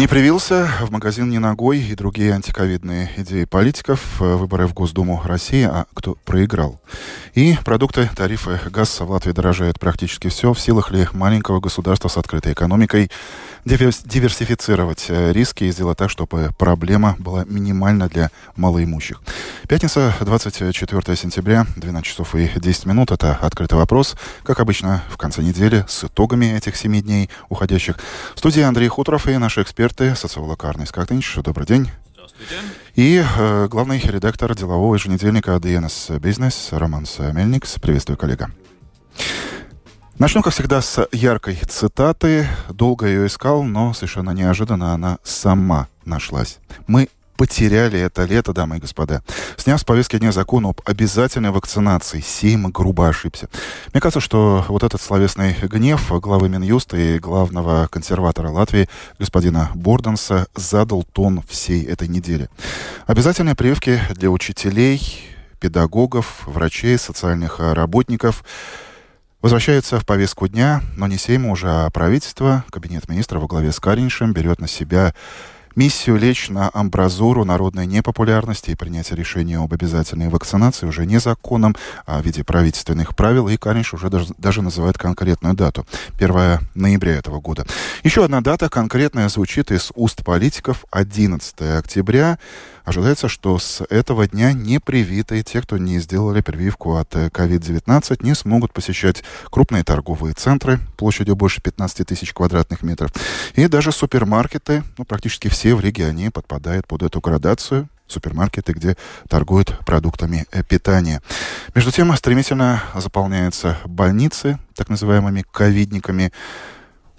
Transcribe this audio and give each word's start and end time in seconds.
Не 0.00 0.06
привился 0.06 0.66
в 0.80 0.90
магазин 0.90 1.28
не 1.28 1.38
ногой 1.38 1.78
и 1.78 1.94
другие 1.94 2.32
антиковидные 2.32 3.10
идеи 3.18 3.44
политиков, 3.44 4.00
э, 4.22 4.34
выборы 4.34 4.66
в 4.66 4.72
Госдуму 4.72 5.20
России, 5.26 5.62
а 5.62 5.84
кто 5.92 6.16
проиграл. 6.24 6.80
И 7.34 7.58
продукты, 7.66 8.08
тарифы, 8.16 8.58
газ 8.70 8.98
в 8.98 9.10
Латвии 9.10 9.32
дорожают 9.32 9.78
практически 9.78 10.28
все. 10.28 10.54
В 10.54 10.58
силах 10.58 10.90
ли 10.90 11.06
маленького 11.12 11.60
государства 11.60 12.08
с 12.08 12.16
открытой 12.16 12.54
экономикой 12.54 13.10
диверсифицировать 13.64 15.06
э, 15.08 15.32
риски 15.32 15.64
и 15.64 15.70
сделать 15.70 15.98
так, 15.98 16.10
чтобы 16.10 16.50
проблема 16.58 17.16
была 17.18 17.44
минимальна 17.44 18.08
для 18.08 18.30
малоимущих. 18.56 19.20
Пятница, 19.68 20.14
24 20.20 21.16
сентября, 21.16 21.66
12 21.76 22.06
часов 22.06 22.34
и 22.34 22.50
10 22.54 22.86
минут. 22.86 23.10
Это 23.10 23.34
«Открытый 23.34 23.78
вопрос». 23.78 24.16
Как 24.42 24.60
обычно, 24.60 25.02
в 25.10 25.16
конце 25.16 25.42
недели 25.42 25.84
с 25.88 26.04
итогами 26.04 26.46
этих 26.46 26.76
семи 26.76 27.02
дней 27.02 27.30
уходящих. 27.48 27.98
В 28.34 28.38
студии 28.38 28.62
Андрей 28.62 28.88
Хуторов 28.88 29.26
и 29.28 29.36
наши 29.36 29.62
эксперты, 29.62 30.14
социолог 30.14 30.64
Арнис 30.64 30.92
Кактынч. 30.92 31.36
Добрый 31.36 31.66
день. 31.66 31.90
И 32.94 33.22
э, 33.22 33.68
главный 33.68 34.00
редактор 34.00 34.54
делового 34.54 34.94
еженедельника 34.94 35.52
DNS 35.52 36.18
Business 36.18 36.76
Роман 36.76 37.06
Мельникс. 37.34 37.74
Приветствую, 37.80 38.16
коллега. 38.16 38.50
Начнем, 40.20 40.42
как 40.42 40.52
всегда, 40.52 40.82
с 40.82 41.08
яркой 41.12 41.56
цитаты. 41.66 42.46
Долго 42.68 43.06
ее 43.06 43.26
искал, 43.26 43.62
но 43.62 43.94
совершенно 43.94 44.32
неожиданно 44.32 44.92
она 44.92 45.16
сама 45.24 45.88
нашлась. 46.04 46.58
Мы 46.86 47.08
потеряли 47.38 47.98
это 47.98 48.24
лето, 48.24 48.52
дамы 48.52 48.76
и 48.76 48.80
господа. 48.80 49.22
Сняв 49.56 49.80
с 49.80 49.84
повестки 49.84 50.18
дня 50.18 50.30
закон 50.30 50.66
об 50.66 50.82
обязательной 50.84 51.52
вакцинации, 51.52 52.20
Сейм 52.20 52.70
грубо 52.70 53.08
ошибся. 53.08 53.48
Мне 53.94 54.02
кажется, 54.02 54.20
что 54.20 54.62
вот 54.68 54.82
этот 54.82 55.00
словесный 55.00 55.56
гнев 55.62 56.12
главы 56.20 56.50
Минюста 56.50 56.98
и 56.98 57.18
главного 57.18 57.88
консерватора 57.90 58.50
Латвии 58.50 58.90
господина 59.18 59.70
Борденса 59.74 60.48
задал 60.54 61.02
тон 61.02 61.42
всей 61.48 61.82
этой 61.84 62.08
недели. 62.08 62.50
Обязательные 63.06 63.54
прививки 63.54 63.98
для 64.10 64.30
учителей, 64.30 65.00
педагогов, 65.60 66.42
врачей, 66.44 66.98
социальных 66.98 67.58
работников– 67.58 68.44
возвращается 69.42 69.98
в 69.98 70.06
повестку 70.06 70.48
дня, 70.48 70.82
но 70.96 71.06
не 71.06 71.16
Сейм 71.16 71.46
уже, 71.46 71.68
а 71.68 71.90
правительство, 71.90 72.64
кабинет 72.70 73.08
министров 73.08 73.42
во 73.42 73.48
главе 73.48 73.72
с 73.72 73.80
Кариншем 73.80 74.32
берет 74.32 74.60
на 74.60 74.68
себя 74.68 75.14
миссию 75.76 76.16
лечь 76.16 76.48
на 76.48 76.68
амбразуру 76.74 77.44
народной 77.44 77.86
непопулярности 77.86 78.72
и 78.72 78.74
принятия 78.74 79.14
решения 79.14 79.58
об 79.58 79.72
обязательной 79.72 80.28
вакцинации 80.28 80.86
уже 80.86 81.06
не 81.06 81.18
законом, 81.20 81.76
а 82.06 82.20
в 82.20 82.24
виде 82.24 82.44
правительственных 82.44 83.14
правил, 83.14 83.48
и 83.48 83.56
Каринш 83.56 83.94
уже 83.94 84.10
даже, 84.10 84.26
даже 84.36 84.62
называет 84.62 84.98
конкретную 84.98 85.54
дату— 85.54 85.86
1 86.18 86.60
ноября 86.74 87.12
этого 87.12 87.40
года. 87.40 87.64
Еще 88.02 88.24
одна 88.24 88.40
дата 88.40 88.68
конкретная 88.68 89.28
звучит 89.28 89.70
из 89.70 89.90
уст 89.94 90.24
политиков— 90.24 90.84
11 90.90 91.78
октября. 91.78 92.38
Ожидается, 92.84 93.28
что 93.28 93.58
с 93.58 93.84
этого 93.90 94.26
дня 94.26 94.52
непривитые, 94.52 95.42
те, 95.42 95.60
кто 95.62 95.78
не 95.78 95.98
сделали 95.98 96.40
прививку 96.40 96.96
от 96.96 97.14
COVID-19, 97.14 98.24
не 98.24 98.34
смогут 98.34 98.72
посещать 98.72 99.22
крупные 99.50 99.84
торговые 99.84 100.34
центры 100.34 100.80
площадью 100.96 101.36
больше 101.36 101.60
15 101.62 102.06
тысяч 102.06 102.32
квадратных 102.32 102.82
метров. 102.82 103.10
И 103.54 103.66
даже 103.66 103.92
супермаркеты, 103.92 104.82
ну, 104.98 105.04
практически 105.04 105.48
все 105.48 105.74
в 105.74 105.80
регионе 105.80 106.30
подпадают 106.30 106.86
под 106.86 107.02
эту 107.02 107.20
градацию 107.20 107.88
супермаркеты, 108.10 108.72
где 108.72 108.96
торгуют 109.28 109.78
продуктами 109.86 110.46
э, 110.50 110.62
питания. 110.62 111.22
Между 111.74 111.92
тем, 111.92 112.14
стремительно 112.16 112.82
заполняются 112.94 113.78
больницы, 113.84 114.58
так 114.74 114.88
называемыми 114.88 115.44
ковидниками. 115.50 116.32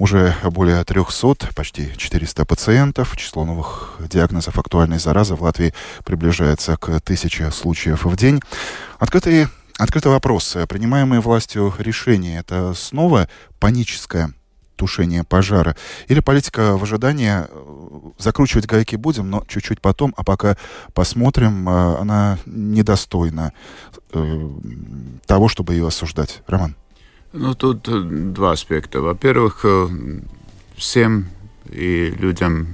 Уже 0.01 0.35
более 0.45 0.83
300, 0.83 1.53
почти 1.55 1.95
400 1.95 2.43
пациентов. 2.45 3.15
Число 3.15 3.45
новых 3.45 3.97
диагнозов 3.99 4.57
актуальной 4.57 4.97
заразы 4.97 5.35
в 5.35 5.43
Латвии 5.43 5.75
приближается 6.03 6.75
к 6.75 6.99
тысяче 7.01 7.51
случаев 7.51 8.03
в 8.05 8.15
день. 8.15 8.41
Открытый, 8.97 9.45
открытый 9.77 10.11
вопрос. 10.11 10.57
Принимаемые 10.67 11.21
властью 11.21 11.71
решения– 11.77 12.39
это 12.39 12.73
снова 12.73 13.29
паническое 13.59 14.33
тушение 14.75 15.23
пожара? 15.23 15.75
Или 16.07 16.19
политика 16.19 16.77
в 16.77 16.81
ожидании, 16.81 17.45
закручивать 18.17 18.65
гайки 18.65 18.95
будем, 18.95 19.29
но 19.29 19.45
чуть-чуть 19.47 19.81
потом, 19.81 20.15
а 20.17 20.23
пока 20.23 20.57
посмотрим, 20.95 21.69
э, 21.69 21.97
она 21.99 22.39
недостойна 22.47 23.53
э, 24.13 24.49
того, 25.27 25.47
чтобы 25.47 25.75
ее 25.75 25.87
осуждать. 25.87 26.41
Роман. 26.47 26.75
Ну, 27.33 27.53
тут 27.55 27.87
э, 27.87 28.01
два 28.01 28.51
аспекта. 28.51 28.99
Во-первых, 28.99 29.61
э, 29.63 29.87
всем 30.75 31.27
и 31.69 32.13
людям, 32.19 32.67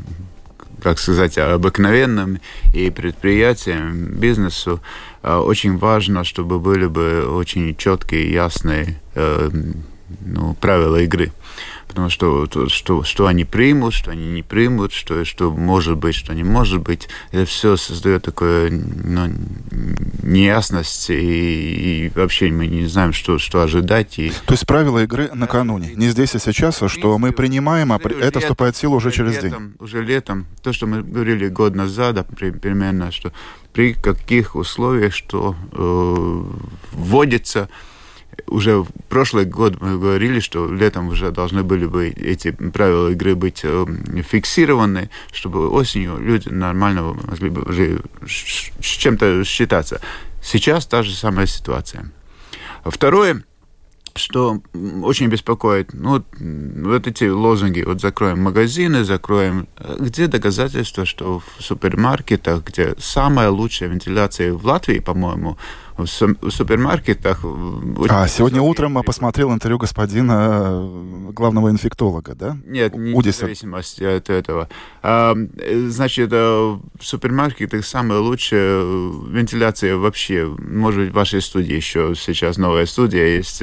как 0.81 0.97
сказать, 0.97 1.38
обыкновенным 1.38 2.40
и 2.73 2.90
предприятиям, 2.90 4.07
бизнесу 4.19 4.79
э, 5.22 5.35
очень 5.35 5.78
важно, 5.78 6.23
чтобы 6.23 6.59
были 6.59 6.88
бы 6.88 7.28
очень 7.29 7.75
четкие, 7.75 8.31
ясные 8.31 9.00
ну, 10.25 10.53
правила 10.56 10.97
игры 11.01 11.31
потому 11.88 12.09
что, 12.09 12.48
что, 12.68 13.03
что 13.03 13.28
они 13.28 13.46
примут, 13.46 13.94
что 13.94 14.12
они 14.12 14.28
не 14.28 14.44
примут, 14.44 14.94
что, 14.94 15.25
что 15.25 15.52
может 15.52 15.98
быть, 15.98 16.16
что 16.16 16.34
не 16.34 16.44
может 16.44 16.81
быть. 16.81 17.08
Это 17.31 17.46
все 17.46 17.78
создает 17.78 18.24
такую 18.24 18.72
ну, 18.72 19.30
неясность, 20.24 21.09
и, 21.09 22.06
и 22.06 22.12
вообще 22.16 22.50
мы 22.50 22.68
не 22.68 22.86
знаем, 22.88 23.14
что, 23.14 23.40
что 23.40 23.62
ожидать. 23.62 24.20
И... 24.20 24.31
То 24.46 24.53
есть 24.53 24.66
правила 24.66 25.03
игры 25.03 25.30
накануне, 25.34 25.94
не 25.96 26.09
здесь 26.09 26.36
и 26.36 26.40
сейчас, 26.40 26.81
а 26.81 26.90
что 26.90 27.18
мы 27.18 27.31
принимаем, 27.31 27.92
а 27.92 28.00
это 28.00 28.40
вступает 28.40 28.75
в 28.75 28.80
силу 28.80 28.98
уже 28.98 29.12
через 29.12 29.36
летом, 29.36 29.50
день. 29.50 29.75
Уже 29.80 30.04
летом, 30.04 30.46
то, 30.62 30.74
что 30.74 30.88
мы 30.88 31.02
говорили 31.02 31.48
год 31.48 31.75
назад, 31.75 32.16
да, 32.16 32.24
примерно, 32.24 33.12
что 33.12 33.31
при 33.74 33.94
каких 33.94 34.56
условиях, 34.56 35.14
что 35.14 35.56
э, 35.72 36.44
вводится 36.94 37.69
уже 38.48 38.78
в 38.78 38.88
прошлый 39.09 39.46
год 39.46 39.81
мы 39.81 39.98
говорили, 39.98 40.40
что 40.40 40.72
летом 40.72 41.09
уже 41.09 41.31
должны 41.31 41.64
были 41.64 41.86
бы 41.86 42.09
эти 42.09 42.52
правила 42.52 43.09
игры 43.09 43.36
быть 43.36 43.62
э, 43.64 43.86
фиксированы, 44.30 45.09
чтобы 45.31 45.70
осенью 45.70 46.18
люди 46.20 46.50
нормально 46.50 47.18
могли 47.24 47.50
бы 47.50 47.64
уже 47.64 48.02
с 48.28 48.86
чем-то 48.86 49.44
считаться. 49.44 50.02
Сейчас 50.42 50.86
та 50.86 51.03
же 51.03 51.16
самая 51.16 51.46
ситуация. 51.48 52.12
Второе, 52.86 53.44
что 54.17 54.61
очень 55.03 55.28
беспокоит, 55.28 55.94
ну, 55.94 56.23
вот 56.39 57.07
эти 57.07 57.25
лозунги, 57.25 57.81
вот 57.81 58.01
закроем 58.01 58.41
магазины, 58.41 59.03
закроем... 59.03 59.67
Где 60.00 60.28
доказательства, 60.28 61.05
что 61.05 61.39
в 61.39 61.63
супермаркетах, 61.63 62.63
где 62.63 62.95
самая 62.97 63.50
лучшая 63.50 63.89
вентиляция 63.89 64.53
в 64.53 64.66
Латвии, 64.66 65.00
по-моему, 65.00 65.57
в 65.97 66.06
супермаркетах. 66.06 67.39
А, 68.09 68.27
сегодня 68.27 68.61
утром 68.61 68.97
я 68.97 69.03
посмотрел 69.03 69.51
интервью 69.51 69.79
господина 69.79 70.69
э, 70.69 71.31
главного 71.31 71.69
инфектолога, 71.72 72.35
да? 72.35 72.57
Нет, 72.66 72.95
не 72.95 73.19
в 73.19 73.35
зависимости 73.35 74.03
от 74.03 74.29
этого. 74.29 74.69
А, 75.01 75.36
значит, 75.88 76.30
э, 76.31 76.38
в 76.38 77.03
супермаркетах 77.03 77.86
самая 77.86 78.19
лучшая 78.19 78.81
э, 78.81 79.12
вентиляция 79.30 79.97
вообще. 79.97 80.45
Может 80.45 81.06
быть, 81.06 81.12
в 81.12 81.15
вашей 81.15 81.42
студии 81.42 81.74
еще 81.74 82.13
сейчас 82.15 82.57
новая 82.57 82.86
студия 82.86 83.38
есть, 83.38 83.62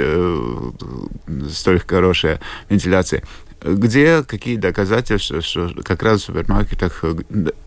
столь 1.51 1.81
хорошая 1.87 2.41
вентиляция 2.69 3.23
где 3.65 4.23
какие 4.23 4.57
доказательства, 4.57 5.41
что 5.41 5.71
как 5.83 6.03
раз 6.03 6.23
в 6.23 6.25
супермаркетах, 6.27 7.03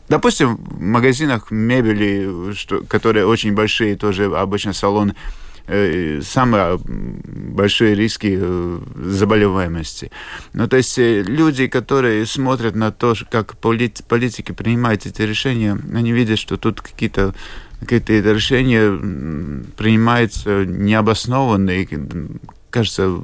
допустим, 0.07 0.57
в 0.57 0.79
магазинах 0.79 1.49
мебели, 1.49 2.53
что, 2.53 2.83
которые 2.83 3.25
очень 3.25 3.53
большие, 3.53 3.95
тоже 3.95 4.25
обычно 4.25 4.73
салон, 4.73 5.13
э, 5.65 6.21
самые 6.21 6.79
большие 6.85 7.95
риски 7.95 8.37
э, 8.39 8.79
заболеваемости. 8.95 10.11
Ну, 10.53 10.67
то 10.67 10.77
есть 10.77 10.99
э, 10.99 11.23
люди, 11.23 11.67
которые 11.67 12.27
смотрят 12.27 12.75
на 12.75 12.91
то, 12.91 13.15
как 13.31 13.57
политики 13.57 14.51
принимают 14.51 15.07
эти 15.07 15.23
решения, 15.23 15.79
они 15.93 16.11
видят, 16.11 16.37
что 16.37 16.57
тут 16.57 16.81
какие-то 16.81 17.33
какие-то 17.79 18.13
решения 18.13 18.89
принимаются 19.77 20.65
необоснованные, 20.65 21.87
кажется, 22.69 23.21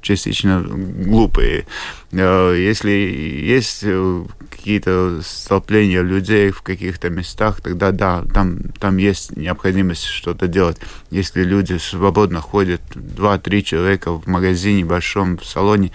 частично 0.00 0.62
глупые. 0.62 1.66
Э, 2.12 2.54
если 2.56 2.90
есть 2.90 3.80
э, 3.82 4.24
какие-то 4.50 5.20
столпления 5.22 6.02
людей 6.02 6.50
в 6.50 6.62
каких-то 6.62 7.10
местах, 7.10 7.60
тогда 7.60 7.92
да, 7.92 8.24
там, 8.32 8.58
там 8.78 8.96
есть 8.96 9.36
необходимость 9.36 10.04
что-то 10.04 10.48
делать. 10.48 10.78
Если 11.10 11.42
люди 11.42 11.78
свободно 11.78 12.40
ходят, 12.40 12.80
два-три 12.94 13.64
человека 13.64 14.12
в 14.12 14.26
магазине 14.26 14.84
большом, 14.84 15.38
в 15.38 15.44
салоне, 15.44 15.92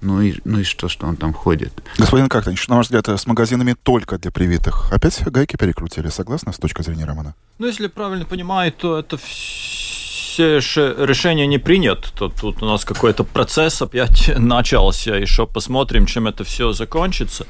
ну 0.00 0.22
и, 0.22 0.34
ну 0.44 0.60
и 0.60 0.64
что, 0.64 0.88
что 0.88 1.06
он 1.06 1.16
там 1.16 1.34
ходит? 1.34 1.72
Господин 1.98 2.28
Кактанич, 2.28 2.66
на 2.68 2.76
ваш 2.76 2.86
взгляд, 2.86 3.06
с 3.08 3.26
магазинами 3.26 3.76
только 3.82 4.18
для 4.18 4.30
привитых. 4.30 4.90
Опять 4.92 5.22
гайки 5.26 5.56
перекрутили, 5.56 6.08
согласны, 6.08 6.52
с 6.52 6.56
точки 6.56 6.82
зрения 6.82 7.04
Романа? 7.04 7.34
Ну, 7.58 7.66
если 7.66 7.88
правильно 7.88 8.24
понимаю, 8.24 8.72
то 8.72 8.98
это 8.98 9.18
все 9.18 9.59
решение 10.40 11.46
не 11.46 11.58
принят. 11.58 12.12
То 12.14 12.28
тут 12.28 12.62
у 12.62 12.66
нас 12.66 12.84
какой-то 12.84 13.24
процесс 13.24 13.82
опять 13.82 14.30
начался, 14.38 15.16
еще 15.16 15.46
посмотрим, 15.46 16.06
чем 16.06 16.26
это 16.26 16.44
все 16.44 16.72
закончится. 16.72 17.46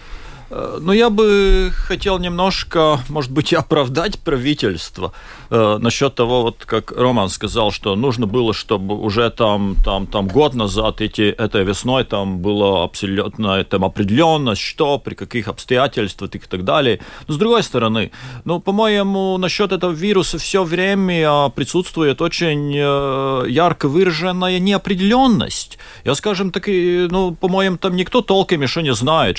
Э, 0.50 0.79
но 0.81 0.93
я 0.93 1.11
бы 1.11 1.70
хотел 1.73 2.19
немножко, 2.19 2.99
может 3.08 3.31
быть, 3.31 3.52
оправдать 3.55 4.19
правительство 4.19 5.12
э, 5.50 5.79
насчет 5.81 6.14
того, 6.14 6.43
вот 6.43 6.64
как 6.67 6.93
Роман 6.93 7.29
сказал, 7.29 7.70
что 7.70 7.94
нужно 7.94 8.26
было, 8.26 8.52
чтобы 8.52 9.00
уже 9.00 9.31
там, 9.31 9.76
там, 9.85 10.06
там 10.06 10.26
год 10.26 10.55
назад, 10.55 11.00
эти, 11.00 11.23
этой 11.23 11.64
весной, 11.64 12.05
там 12.05 12.38
было 12.38 12.85
абсолютно 12.85 13.62
там 13.64 13.85
определенность, 13.85 14.61
что, 14.61 14.99
при 14.99 15.14
каких 15.14 15.49
обстоятельствах 15.49 16.35
и 16.35 16.38
так 16.38 16.64
далее. 16.64 17.00
Но 17.29 17.35
с 17.35 17.37
другой 17.37 17.62
стороны, 17.62 18.11
ну, 18.44 18.61
по-моему, 18.61 19.38
насчет 19.38 19.73
этого 19.73 19.93
вируса 19.93 20.38
все 20.38 20.64
время 20.64 21.49
присутствует 21.50 22.20
очень 22.20 22.75
э, 22.76 23.44
ярко 23.49 23.88
выраженная 23.88 24.58
неопределенность. 24.58 25.79
Я, 26.05 26.14
скажем 26.14 26.50
так, 26.50 26.67
ну, 26.67 27.37
по-моему, 27.41 27.76
там 27.76 27.94
никто 27.94 28.20
толком 28.20 28.62
еще 28.62 28.82
не 28.82 28.94
знает, 28.94 29.38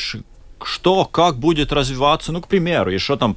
что, 0.66 1.06
как 1.06 1.38
будет 1.38 1.72
развиваться, 1.74 2.31
ну, 2.31 2.42
к 2.42 2.48
примеру, 2.48 2.92
еще 2.92 3.18
там, 3.18 3.36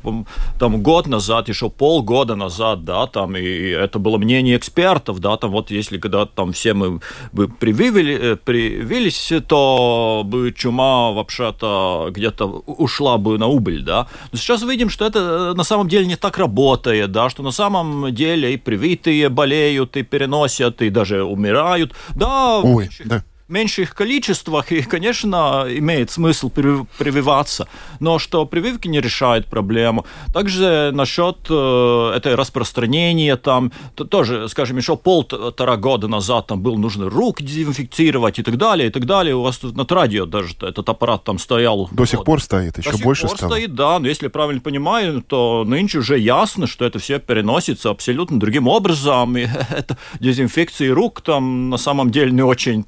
там 0.59 0.83
год 0.83 1.07
назад, 1.07 1.49
еще 1.49 1.71
полгода 1.71 2.37
назад, 2.37 2.85
да, 2.85 3.07
там, 3.07 3.37
и 3.37 3.69
это 3.69 3.99
было 3.99 4.19
мнение 4.19 4.57
экспертов, 4.57 5.21
да, 5.21 5.37
там 5.37 5.51
вот 5.51 5.71
если 5.71 5.99
когда 5.99 6.27
там 6.27 6.53
все 6.53 6.75
мы 6.75 7.01
бы 7.33 7.49
прививили, 7.49 8.33
э, 8.33 8.37
привились, 8.37 9.33
то 9.49 10.23
бы 10.25 10.53
чума 10.53 11.13
вообще-то 11.13 12.11
где-то 12.11 12.47
ушла 12.67 13.19
бы 13.19 13.39
на 13.39 13.47
убыль, 13.47 13.83
да. 13.83 14.07
Но 14.33 14.39
сейчас 14.39 14.63
видим, 14.63 14.91
что 14.91 15.05
это 15.05 15.19
э, 15.19 15.55
на 15.55 15.65
самом 15.65 15.89
деле 15.89 16.07
не 16.07 16.17
так 16.17 16.39
работает, 16.39 17.13
да, 17.13 17.31
что 17.31 17.43
на 17.43 17.53
самом 17.53 18.15
деле 18.15 18.55
и 18.55 18.57
привитые 18.57 19.29
болеют, 19.29 19.97
и 19.97 20.03
переносят, 20.03 20.83
и 20.83 20.91
даже 20.91 21.23
умирают, 21.23 21.93
да. 22.15 22.61
Ой, 22.61 22.89
да 23.05 23.25
меньших 23.49 23.95
количествах, 23.95 24.73
и, 24.73 24.83
конечно, 24.83 25.67
имеет 25.69 26.11
смысл 26.11 26.51
прививаться, 26.51 27.69
но 28.01 28.19
что 28.19 28.47
прививки 28.47 28.89
не 28.89 29.01
решают 29.01 29.47
проблему. 29.47 30.07
Также 30.33 30.91
насчет 30.93 31.37
э, 31.51 32.13
этой 32.17 32.35
распространения, 32.35 33.37
там, 33.37 33.73
то, 33.95 34.05
тоже, 34.05 34.49
скажем, 34.49 34.79
еще 34.79 34.97
полтора 34.97 35.77
года 35.77 36.09
назад 36.09 36.47
там 36.47 36.63
был 36.63 36.77
нужно 36.79 37.11
рук 37.11 37.43
дезинфицировать 37.43 38.39
и 38.39 38.43
так 38.43 38.57
далее, 38.57 38.89
и 38.89 38.91
так 38.91 39.05
далее. 39.05 39.35
У 39.35 39.43
вас 39.43 39.59
тут 39.59 39.77
на 39.77 39.85
радио 39.89 40.27
даже 40.27 40.55
этот 40.61 40.89
аппарат 40.89 41.25
там 41.25 41.39
стоял. 41.39 41.89
До 41.93 42.07
сих 42.07 42.21
вот. 42.21 42.27
пор 42.27 42.43
стоит, 42.43 42.79
еще 42.79 42.93
До 42.93 42.99
больше 42.99 43.23
сих 43.23 43.31
пор 43.31 43.39
стало. 43.39 43.51
стоит, 43.53 43.75
да, 43.75 43.99
но 43.99 44.09
если 44.09 44.29
правильно 44.29 44.61
понимаю, 44.61 45.23
то 45.23 45.65
нынче 45.67 45.99
уже 45.99 46.19
ясно, 46.19 46.67
что 46.67 46.85
это 46.85 46.99
все 46.99 47.19
переносится 47.19 47.91
абсолютно 47.91 48.41
другим 48.41 48.69
образом, 48.69 49.37
и 49.37 49.43
это 49.71 49.99
дезинфекции 50.21 50.89
рук 50.89 51.21
там 51.21 51.71
на 51.71 51.77
самом 51.77 52.11
деле 52.11 52.33
не 52.33 52.43
очень 52.43 52.83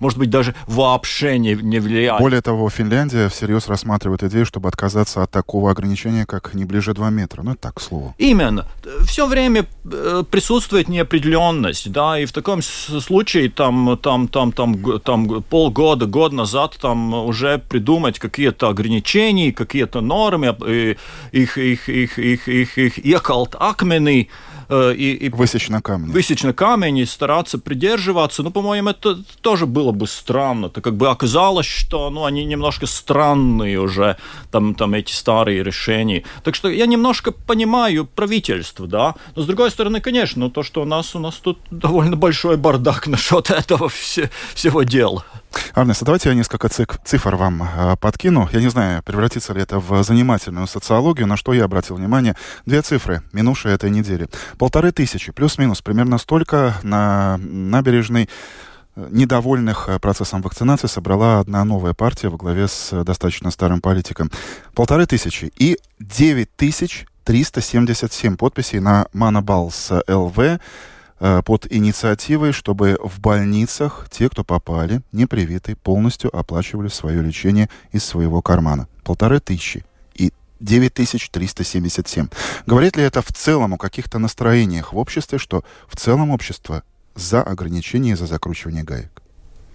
может 0.00 0.18
быть, 0.18 0.30
даже 0.30 0.54
вообще 0.66 1.38
не, 1.38 1.54
не 1.54 1.80
влияет. 1.80 2.20
Более 2.20 2.42
того, 2.42 2.68
Финляндия 2.70 3.28
всерьез 3.28 3.68
рассматривает 3.68 4.22
идею, 4.24 4.46
чтобы 4.46 4.68
отказаться 4.68 5.22
от 5.22 5.30
такого 5.30 5.70
ограничения, 5.70 6.26
как 6.26 6.54
не 6.54 6.64
ближе 6.64 6.94
2 6.94 7.10
метра. 7.10 7.42
Ну, 7.42 7.52
это 7.52 7.60
так, 7.62 7.74
к 7.74 7.80
слову. 7.80 8.14
Именно. 8.18 8.66
Все 9.04 9.26
время 9.26 9.66
э, 9.84 10.22
присутствует 10.30 10.88
неопределенность, 10.88 11.90
да, 11.90 12.18
и 12.18 12.26
в 12.26 12.32
таком 12.32 12.62
случае 12.62 13.50
там, 13.50 13.98
там, 14.00 14.28
там, 14.28 14.52
там, 14.52 15.00
там 15.00 15.42
полгода, 15.42 16.06
год 16.06 16.32
назад 16.32 16.76
там 16.80 17.14
уже 17.14 17.58
придумать 17.58 18.18
какие-то 18.18 18.68
ограничения, 18.68 19.52
какие-то 19.52 20.00
нормы, 20.00 20.56
и 20.66 20.96
их, 21.32 21.58
их, 21.58 21.88
их, 21.88 22.18
их, 22.18 22.48
их, 22.48 22.78
их, 22.78 22.98
их 22.98 23.30
акмени, 23.30 24.24
Э, 24.24 24.28
и, 24.68 25.12
и 25.12 25.28
высечь 25.28 25.68
на 25.68 25.80
камне. 25.80 26.12
Высечь 26.12 26.42
на 26.42 26.52
камень 26.52 26.98
и 26.98 27.06
стараться 27.06 27.58
придерживаться. 27.58 28.42
Ну, 28.42 28.50
по-моему, 28.50 28.90
это 28.90 29.18
тоже 29.40 29.66
было 29.66 29.92
бы 29.92 30.06
странно. 30.06 30.66
Это 30.66 30.80
как 30.80 30.94
бы 30.96 31.08
оказалось, 31.08 31.66
что 31.66 32.10
ну, 32.10 32.24
они 32.24 32.44
немножко 32.44 32.86
странные 32.86 33.80
уже, 33.80 34.16
там, 34.50 34.74
там 34.74 34.94
эти 34.94 35.12
старые 35.12 35.62
решения. 35.62 36.24
Так 36.42 36.54
что 36.54 36.68
я 36.68 36.86
немножко 36.86 37.32
понимаю 37.32 38.06
правительство, 38.06 38.86
да. 38.86 39.14
Но 39.36 39.42
с 39.42 39.46
другой 39.46 39.70
стороны, 39.70 40.00
конечно, 40.00 40.50
то, 40.50 40.62
что 40.62 40.82
у 40.82 40.84
нас, 40.84 41.14
у 41.14 41.18
нас 41.18 41.34
тут 41.36 41.58
довольно 41.70 42.16
большой 42.16 42.56
бардак 42.56 43.06
насчет 43.06 43.50
этого 43.50 43.88
все, 43.88 44.30
всего 44.54 44.82
дела. 44.82 45.24
Арнес, 45.74 46.02
а 46.02 46.04
давайте 46.04 46.28
я 46.28 46.34
несколько 46.34 46.68
цифр 46.68 47.36
вам 47.36 47.62
э, 47.62 47.96
подкину. 47.96 48.48
Я 48.52 48.60
не 48.60 48.68
знаю, 48.68 49.02
превратится 49.02 49.52
ли 49.52 49.62
это 49.62 49.78
в 49.78 50.02
занимательную 50.02 50.66
социологию, 50.66 51.26
на 51.26 51.36
что 51.36 51.52
я 51.52 51.64
обратил 51.64 51.96
внимание. 51.96 52.36
Две 52.66 52.82
цифры 52.82 53.22
минувшей 53.32 53.72
этой 53.72 53.90
недели. 53.90 54.28
Полторы 54.58 54.92
тысячи, 54.92 55.32
плюс-минус, 55.32 55.82
примерно 55.82 56.18
столько 56.18 56.74
на 56.82 57.38
набережной 57.38 58.28
э, 58.96 59.08
недовольных 59.10 59.88
э, 59.88 59.98
процессом 59.98 60.42
вакцинации 60.42 60.86
собрала 60.86 61.40
одна 61.40 61.64
новая 61.64 61.94
партия 61.94 62.28
во 62.28 62.36
главе 62.36 62.68
с 62.68 63.04
достаточно 63.04 63.50
старым 63.50 63.80
политиком. 63.80 64.30
Полторы 64.74 65.06
тысячи 65.06 65.52
и 65.56 65.78
девять 65.98 66.54
тысяч 66.56 67.06
377 67.24 68.36
подписей 68.36 68.80
на 68.80 69.06
Манабалс 69.12 69.90
ЛВ 70.06 70.38
под 71.44 71.66
инициативой, 71.70 72.52
чтобы 72.52 72.98
в 73.02 73.18
больницах 73.20 74.06
те, 74.10 74.28
кто 74.28 74.44
попали, 74.44 75.00
непривитые, 75.12 75.76
полностью 75.76 76.36
оплачивали 76.36 76.88
свое 76.88 77.22
лечение 77.22 77.70
из 77.92 78.04
своего 78.04 78.42
кармана. 78.42 78.88
Полторы 79.04 79.40
тысячи 79.40 79.84
9377. 80.60 82.28
Говорит 82.66 82.96
ли 82.96 83.02
это 83.02 83.22
в 83.22 83.32
целом 83.32 83.74
о 83.74 83.78
каких-то 83.78 84.18
настроениях 84.18 84.92
в 84.92 84.98
обществе, 84.98 85.38
что 85.38 85.64
в 85.88 85.96
целом 85.96 86.30
общество 86.30 86.82
за 87.14 87.42
ограничение, 87.42 88.16
за 88.16 88.26
закручивание 88.26 88.82
гаек? 88.82 89.22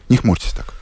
Не 0.08 0.18
хмурьтесь 0.18 0.54
так. 0.54 0.74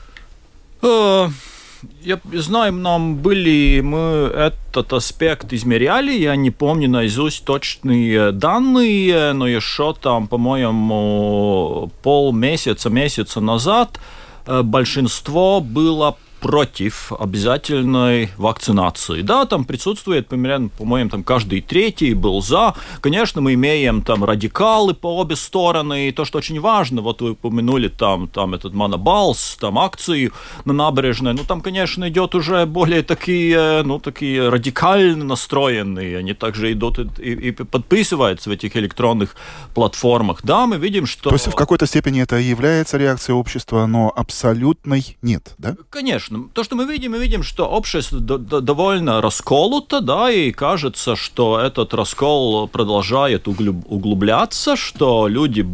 Я 2.02 2.20
знаю, 2.32 2.72
нам 2.72 3.16
были, 3.16 3.80
мы 3.80 4.30
этот 4.34 4.92
аспект 4.92 5.52
измеряли, 5.52 6.12
я 6.12 6.34
не 6.36 6.50
помню 6.50 6.88
наизусть 6.88 7.44
точные 7.44 8.32
данные, 8.32 9.32
но 9.32 9.46
еще 9.46 9.94
там, 9.94 10.26
по-моему, 10.28 11.90
полмесяца, 12.02 12.90
месяца 12.90 13.40
назад 13.40 14.00
э, 14.46 14.62
большинство 14.62 15.60
было 15.60 16.16
против 16.40 17.12
обязательной 17.12 18.30
вакцинации. 18.36 19.22
Да, 19.22 19.44
там 19.44 19.64
присутствует 19.64 20.28
примерно, 20.28 20.68
по-моему, 20.68 21.10
там 21.10 21.24
каждый 21.24 21.60
третий 21.60 22.14
был 22.14 22.40
за. 22.42 22.74
Конечно, 23.00 23.40
мы 23.40 23.54
имеем 23.54 24.02
там 24.02 24.24
радикалы 24.24 24.94
по 24.94 25.18
обе 25.18 25.36
стороны, 25.36 26.08
и 26.08 26.12
то, 26.12 26.24
что 26.24 26.38
очень 26.38 26.60
важно, 26.60 27.02
вот 27.02 27.20
вы 27.20 27.32
упомянули 27.32 27.88
там, 27.88 28.28
там 28.28 28.54
этот 28.54 28.74
монобалс, 28.74 29.56
там 29.60 29.78
акции 29.78 30.30
на 30.64 30.72
набережной, 30.72 31.34
ну 31.34 31.44
там, 31.44 31.60
конечно, 31.60 32.08
идет 32.08 32.34
уже 32.34 32.66
более 32.66 33.02
такие, 33.02 33.82
ну, 33.82 33.98
такие 33.98 34.48
радикально 34.48 35.24
настроенные, 35.24 36.18
они 36.18 36.34
также 36.34 36.72
идут 36.72 36.98
и, 36.98 37.02
и, 37.22 37.48
и 37.48 37.52
подписываются 37.52 38.50
в 38.50 38.52
этих 38.52 38.76
электронных 38.76 39.34
платформах. 39.74 40.40
Да, 40.42 40.66
мы 40.66 40.76
видим, 40.76 41.06
что... 41.06 41.30
То 41.30 41.34
есть 41.34 41.48
в 41.48 41.54
какой-то 41.54 41.86
степени 41.86 42.22
это 42.22 42.36
является 42.36 42.98
реакцией 42.98 43.36
общества, 43.36 43.86
но 43.86 44.12
абсолютной 44.14 45.16
нет, 45.22 45.54
да? 45.58 45.76
Конечно 45.90 46.27
конечно. 46.28 46.48
То, 46.54 46.64
что 46.64 46.76
мы 46.76 46.84
видим, 46.84 47.12
мы 47.12 47.18
видим, 47.18 47.42
что 47.42 47.66
общество 47.66 48.20
довольно 48.20 49.20
расколото, 49.20 50.00
да, 50.00 50.30
и 50.30 50.52
кажется, 50.52 51.16
что 51.16 51.58
этот 51.58 51.94
раскол 51.94 52.68
продолжает 52.68 53.48
углубляться, 53.48 54.76
что 54.76 55.28
люди 55.28 55.64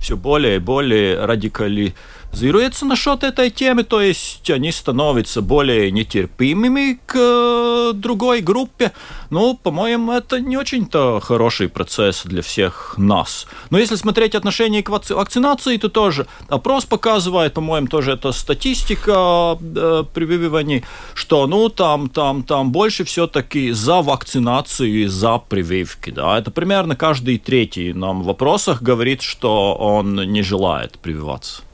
все 0.00 0.16
более 0.16 0.56
и 0.56 0.60
более 0.60 1.24
радикали 1.24 1.94
зируется 2.32 2.84
насчет 2.84 3.24
этой 3.24 3.50
темы, 3.50 3.84
то 3.84 4.00
есть 4.00 4.50
они 4.50 4.72
становятся 4.72 5.42
более 5.42 5.90
нетерпимыми 5.90 6.98
к 7.06 7.16
э, 7.16 7.92
другой 7.94 8.40
группе. 8.40 8.92
Ну, 9.30 9.54
по-моему, 9.54 10.12
это 10.12 10.40
не 10.40 10.56
очень-то 10.56 11.20
хороший 11.20 11.68
процесс 11.68 12.22
для 12.24 12.42
всех 12.42 12.94
нас. 12.98 13.46
Но 13.70 13.78
если 13.78 13.96
смотреть 13.96 14.34
отношение 14.34 14.82
к 14.82 14.90
вакцинации, 14.90 15.76
то 15.76 15.88
тоже 15.88 16.26
опрос 16.48 16.84
показывает, 16.84 17.54
по-моему, 17.54 17.86
тоже 17.86 18.12
это 18.12 18.32
статистика 18.32 19.58
э, 19.60 20.04
прививаний, 20.14 20.84
что, 21.14 21.46
ну, 21.46 21.68
там, 21.68 22.08
там, 22.08 22.42
там 22.42 22.72
больше 22.72 23.04
все-таки 23.04 23.72
за 23.72 24.02
вакцинацию 24.02 25.04
и 25.04 25.06
за 25.06 25.38
прививки, 25.38 26.10
да. 26.10 26.38
Это 26.38 26.50
примерно 26.50 26.96
каждый 26.96 27.38
третий 27.38 27.92
нам 27.92 28.22
в 28.22 28.26
вопросах 28.26 28.82
говорит, 28.82 29.22
что 29.22 29.74
он 29.74 30.14
не 30.14 30.42
желает 30.42 30.98
прививаться. 30.98 31.65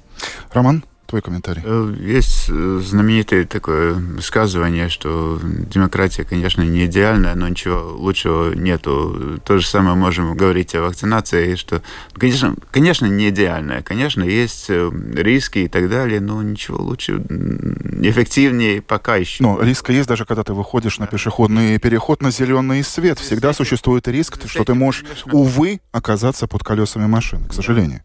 Роман, 0.53 0.85
Твой 1.13 1.21
комментарий. 1.21 1.61
Э, 1.63 1.95
есть 2.01 2.47
э, 2.49 2.81
знаменитое 2.83 3.45
такое 3.45 3.93
высказывание, 3.93 4.89
что 4.89 5.39
демократия, 5.43 6.25
конечно, 6.25 6.63
не 6.63 6.87
идеальная, 6.87 7.35
но 7.35 7.47
ничего 7.49 7.93
лучшего 7.99 8.55
нету. 8.55 9.39
То 9.45 9.59
же 9.59 9.67
самое 9.67 9.95
можем 9.95 10.35
говорить 10.35 10.75
о 10.75 10.81
вакцинации, 10.81 11.57
что, 11.57 11.83
конечно, 12.15 12.55
конечно, 12.71 13.05
не 13.05 13.29
идеальная. 13.29 13.83
Конечно, 13.83 14.23
есть 14.23 14.71
э, 14.71 14.91
риски 15.15 15.59
и 15.59 15.69
так 15.69 15.91
далее, 15.91 16.19
но 16.19 16.43
ничего 16.43 16.79
лучше, 16.79 17.17
эффективнее 17.17 18.81
пока 18.81 19.17
еще. 19.17 19.43
Но 19.43 19.61
риск 19.61 19.91
есть 19.91 20.09
даже 20.09 20.25
когда 20.25 20.45
ты 20.45 20.55
выходишь 20.55 20.99
на 20.99 21.07
пешеходный 21.07 21.79
переход 21.79 22.23
на 22.23 22.31
зеленый 22.31 22.83
свет. 22.83 23.19
Всегда 23.19 23.53
существует 23.53 24.09
риск, 24.09 24.39
что 24.49 24.65
ты 24.65 24.73
можешь, 24.73 25.05
увы, 25.31 25.83
оказаться 25.91 26.47
под 26.47 26.65
колесами 26.65 27.05
машины, 27.05 27.49
к 27.49 27.53
сожалению. 27.53 28.01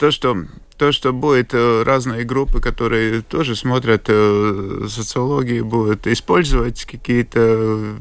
То, 0.00 0.10
что 0.10 0.34
то, 0.78 0.92
что 0.92 1.12
будет 1.12 1.52
э, 1.52 1.82
разные 1.82 2.24
группы, 2.24 2.58
которые 2.58 3.20
тоже 3.20 3.54
смотрят 3.54 4.06
э, 4.08 4.86
социологии, 4.88 5.60
будут 5.60 6.06
использовать 6.06 6.86
какие-то 6.86 7.38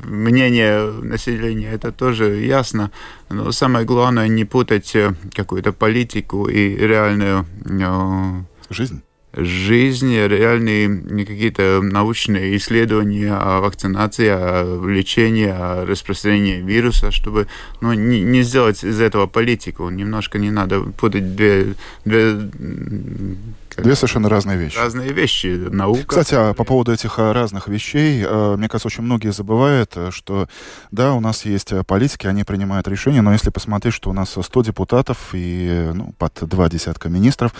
мнения 0.05 0.89
населения, 1.01 1.71
это 1.73 1.91
тоже 1.91 2.37
ясно. 2.37 2.91
Но 3.29 3.51
самое 3.51 3.85
главное 3.85 4.29
не 4.29 4.45
путать 4.45 4.95
э, 4.95 5.13
какую-то 5.35 5.73
политику 5.73 6.47
и 6.47 6.77
реальную 6.77 7.45
жизнь 8.69 9.03
жизнь, 9.33 10.15
реальные 10.15 11.25
какие-то 11.25 11.81
научные 11.81 12.57
исследования 12.57 13.33
о 13.33 13.61
вакцинации, 13.61 14.27
о 14.27 14.85
лечении, 14.87 15.47
о 15.47 15.85
распространении 15.85 16.61
вируса, 16.61 17.11
чтобы 17.11 17.47
ну, 17.81 17.93
не, 17.93 18.21
не 18.21 18.41
сделать 18.41 18.83
из 18.83 18.99
этого 18.99 19.27
политику. 19.27 19.89
Немножко 19.89 20.39
не 20.39 20.51
надо 20.51 20.81
путать 20.81 21.35
две, 21.35 21.75
две 22.05 22.37
Две 23.77 23.95
совершенно 23.95 24.29
разные 24.29 24.57
вещи. 24.57 24.77
Разные 24.77 25.13
вещи. 25.13 25.47
Наука. 25.47 26.03
Кстати, 26.05 26.33
а 26.35 26.53
по 26.53 26.63
поводу 26.63 26.91
этих 26.91 27.17
а, 27.19 27.33
разных 27.33 27.67
вещей, 27.67 28.23
а, 28.25 28.57
мне 28.57 28.67
кажется, 28.67 28.87
очень 28.87 29.03
многие 29.03 29.31
забывают, 29.31 29.93
э, 29.95 30.11
что, 30.11 30.47
да, 30.91 31.13
у 31.13 31.19
нас 31.19 31.45
есть 31.45 31.71
э, 31.71 31.83
политики, 31.83 32.27
они 32.27 32.43
принимают 32.43 32.87
решения, 32.87 33.21
но 33.21 33.31
если 33.31 33.51
посмотреть, 33.51 33.93
что 33.93 34.09
у 34.09 34.13
нас 34.13 34.35
100 34.39 34.63
депутатов 34.63 35.29
и 35.33 35.91
ну, 35.93 36.13
под 36.17 36.33
два 36.41 36.69
десятка 36.69 37.09
министров, 37.09 37.53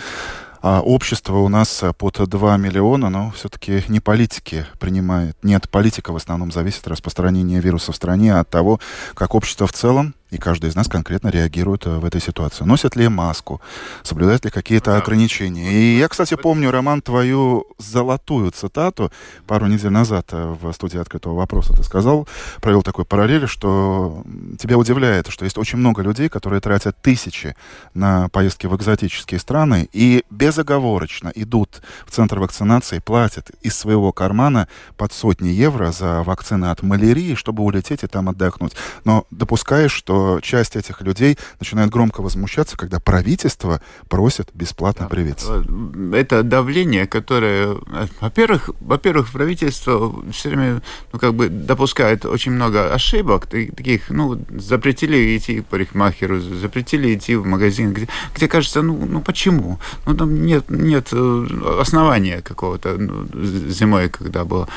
а 0.62 0.80
общество 0.80 1.38
у 1.38 1.48
нас 1.48 1.82
э, 1.82 1.92
под 1.92 2.28
2 2.28 2.56
миллиона, 2.56 3.10
но 3.10 3.30
все-таки 3.30 3.84
не 3.88 4.00
политики 4.00 4.66
принимают. 4.78 5.36
Нет, 5.42 5.68
политика 5.70 6.12
в 6.12 6.16
основном 6.16 6.52
зависит 6.52 6.86
от 6.86 6.88
распространения 6.88 7.60
вируса 7.60 7.92
в 7.92 7.96
стране, 7.96 8.34
от 8.34 8.48
того, 8.48 8.80
как 9.14 9.34
общество 9.34 9.66
в 9.66 9.72
целом 9.72 10.14
и 10.30 10.38
каждый 10.38 10.70
из 10.70 10.76
нас 10.76 10.88
конкретно 10.88 11.28
реагирует 11.28 11.86
э, 11.86 11.98
в 11.98 12.04
этой 12.04 12.20
ситуации. 12.20 12.64
Носят 12.64 12.96
ли 12.96 13.08
маску, 13.08 13.60
соблюдают 14.02 14.44
ли 14.44 14.50
какие-то 14.50 14.96
ограничения. 14.96 15.72
И 15.72 15.98
я, 15.98 16.08
кстати, 16.08 16.34
помню, 16.34 16.70
Роман, 16.70 17.02
твою 17.02 17.66
золотую 17.78 18.50
цитату 18.50 19.12
пару 19.46 19.66
недель 19.66 19.90
назад 19.90 20.28
э, 20.32 20.56
в 20.60 20.72
студии 20.72 20.98
«Открытого 20.98 21.34
вопроса» 21.34 21.74
ты 21.74 21.82
сказал, 21.82 22.28
провел 22.60 22.82
такой 22.82 23.04
параллель, 23.04 23.46
что 23.46 24.22
тебя 24.58 24.78
удивляет, 24.78 25.28
что 25.28 25.44
есть 25.44 25.58
очень 25.58 25.78
много 25.78 26.02
людей, 26.02 26.28
которые 26.28 26.60
тратят 26.60 26.96
тысячи 27.02 27.56
на 27.94 28.28
поездки 28.28 28.66
в 28.66 28.76
экзотические 28.76 29.40
страны 29.40 29.88
и 29.92 30.24
безоговорочно 30.30 31.32
идут 31.34 31.82
в 32.06 32.10
центр 32.10 32.38
вакцинации, 32.38 32.98
платят 32.98 33.50
из 33.62 33.76
своего 33.76 34.12
кармана 34.12 34.68
под 34.96 35.12
сотни 35.12 35.48
евро 35.48 35.90
за 35.90 36.22
вакцины 36.22 36.66
от 36.66 36.82
малярии, 36.82 37.34
чтобы 37.34 37.62
улететь 37.62 38.04
и 38.04 38.06
там 38.06 38.28
отдохнуть. 38.28 38.74
Но 39.04 39.26
допускаешь, 39.30 39.92
что 39.92 40.19
часть 40.42 40.76
этих 40.76 41.00
людей 41.02 41.38
начинает 41.58 41.90
громко 41.90 42.22
возмущаться, 42.22 42.76
когда 42.76 43.00
правительство 43.00 43.80
просит 44.08 44.48
бесплатно 44.54 45.08
привиться. 45.08 45.64
Это 46.12 46.42
давление, 46.42 47.06
которое, 47.06 47.76
во-первых, 48.20 48.70
во-первых, 48.80 49.30
правительство 49.32 50.14
все 50.32 50.50
время, 50.50 50.82
ну, 51.12 51.18
как 51.18 51.34
бы 51.34 51.48
допускает 51.48 52.24
очень 52.24 52.52
много 52.52 52.92
ошибок, 52.92 53.46
таких, 53.46 54.10
ну, 54.10 54.38
запретили 54.58 55.36
идти 55.36 55.60
к 55.60 55.66
парикмахеру, 55.66 56.40
запретили 56.40 57.14
идти 57.14 57.36
в 57.36 57.46
магазин, 57.46 57.92
где, 57.92 58.08
где 58.34 58.48
кажется, 58.48 58.82
ну, 58.82 59.06
ну 59.06 59.20
почему? 59.20 59.78
Ну, 60.06 60.16
там 60.16 60.44
нет, 60.44 60.70
нет 60.70 61.08
э, 61.12 61.78
основания 61.80 62.42
какого-то 62.42 62.96
ну, 62.98 63.26
зимой, 63.70 64.08
когда 64.08 64.44
было. 64.44 64.68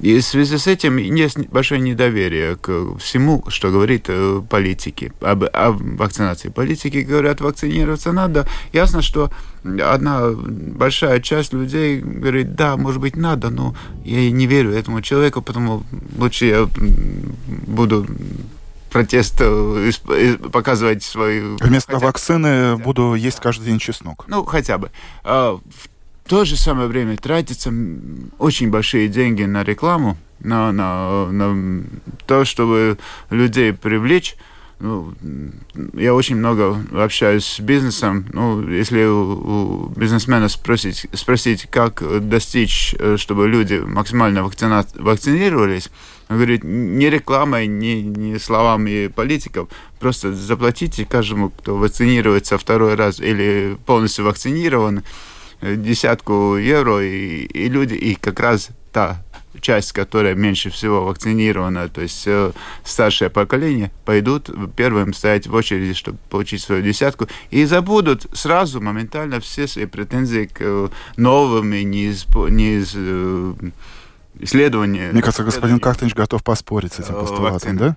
И 0.00 0.18
в 0.18 0.24
связи 0.24 0.58
с 0.58 0.66
этим 0.66 0.96
есть 0.96 1.38
большое 1.48 1.80
недоверие 1.80 2.56
к 2.56 2.98
всему, 2.98 3.44
что 3.48 3.70
говорит 3.70 4.06
э, 4.08 4.40
политики, 4.92 5.12
об, 5.20 5.44
об 5.52 5.98
вакцинации. 5.98 6.48
Политики 6.48 6.98
говорят, 6.98 7.40
вакцинироваться 7.40 8.12
надо. 8.12 8.46
Ясно, 8.72 9.02
что 9.02 9.30
одна 9.64 10.30
большая 10.30 11.20
часть 11.20 11.52
людей 11.52 12.00
говорит, 12.00 12.54
да, 12.54 12.76
может 12.76 13.00
быть, 13.00 13.16
надо, 13.16 13.50
но 13.50 13.74
я 14.04 14.30
не 14.30 14.46
верю 14.46 14.72
этому 14.72 15.00
человеку, 15.02 15.42
потому 15.42 15.82
лучше 16.18 16.46
я 16.46 16.68
буду 17.66 18.06
протест 18.90 19.36
э, 19.40 19.90
показывать 20.52 21.02
свою... 21.02 21.56
Вместо 21.60 21.92
хотя... 21.92 22.06
вакцины 22.06 22.76
буду 22.76 23.14
есть 23.14 23.40
каждый 23.40 23.64
день 23.64 23.78
чеснок. 23.78 24.24
Ну, 24.28 24.44
хотя 24.44 24.76
бы. 24.76 24.90
А, 25.24 25.54
в 25.56 26.28
то 26.28 26.44
же 26.44 26.56
самое 26.56 26.88
время 26.88 27.16
тратятся 27.16 27.72
очень 28.38 28.70
большие 28.70 29.08
деньги 29.08 29.44
на 29.44 29.64
рекламу, 29.64 30.18
на, 30.40 30.72
на, 30.72 31.26
на 31.30 31.84
то, 32.26 32.44
чтобы 32.44 32.98
людей 33.30 33.72
привлечь. 33.72 34.36
Ну, 34.82 35.14
я 35.94 36.12
очень 36.12 36.34
много 36.34 36.76
общаюсь 36.92 37.44
с 37.44 37.60
бизнесом. 37.60 38.26
Ну, 38.32 38.68
если 38.68 39.04
у, 39.04 39.86
у 39.86 39.88
бизнесмена 39.90 40.48
спросить, 40.48 41.06
спросить, 41.12 41.68
как 41.70 42.02
достичь, 42.28 42.92
э, 42.98 43.16
чтобы 43.16 43.46
люди 43.46 43.74
максимально 43.74 44.42
вакцина, 44.42 44.84
вакцинировались, 44.96 45.88
он 46.28 46.34
говорит, 46.34 46.64
не 46.64 47.10
рекламой, 47.10 47.68
не, 47.68 48.02
не 48.02 48.40
словами 48.40 49.06
политиков, 49.06 49.68
просто 50.00 50.34
заплатите 50.34 51.04
каждому, 51.04 51.50
кто 51.50 51.76
вакцинируется 51.76 52.58
второй 52.58 52.96
раз 52.96 53.20
или 53.20 53.78
полностью 53.86 54.24
вакцинирован, 54.24 55.04
десятку 55.62 56.56
евро, 56.56 57.00
и, 57.00 57.44
и 57.44 57.68
люди, 57.68 57.94
и 57.94 58.16
как 58.16 58.40
раз 58.40 58.70
та 58.90 59.22
часть, 59.60 59.92
которая 59.92 60.34
меньше 60.34 60.70
всего 60.70 61.04
вакцинирована, 61.04 61.88
то 61.88 62.00
есть 62.00 62.24
э, 62.26 62.52
старшее 62.84 63.30
поколение, 63.30 63.90
пойдут 64.04 64.50
первым 64.76 65.12
стоять 65.14 65.46
в 65.46 65.54
очереди, 65.54 65.94
чтобы 65.94 66.18
получить 66.30 66.62
свою 66.62 66.82
десятку, 66.82 67.28
и 67.50 67.64
забудут 67.64 68.26
сразу, 68.32 68.80
моментально 68.80 69.40
все 69.40 69.66
свои 69.66 69.86
претензии 69.86 70.46
к 70.46 70.56
э, 70.60 70.88
новым 71.16 71.72
и 71.74 71.84
не 71.84 72.06
из, 72.06 72.26
не 72.48 72.76
из 72.76 72.92
э, 72.94 73.54
исследования. 74.40 75.10
Мне 75.12 75.22
кажется, 75.22 75.44
господин 75.44 75.78
Кахтинч 75.78 76.14
готов 76.14 76.42
поспорить 76.42 76.94
с 76.94 77.00
этим 77.00 77.14
постулатом, 77.14 77.76
да? 77.76 77.96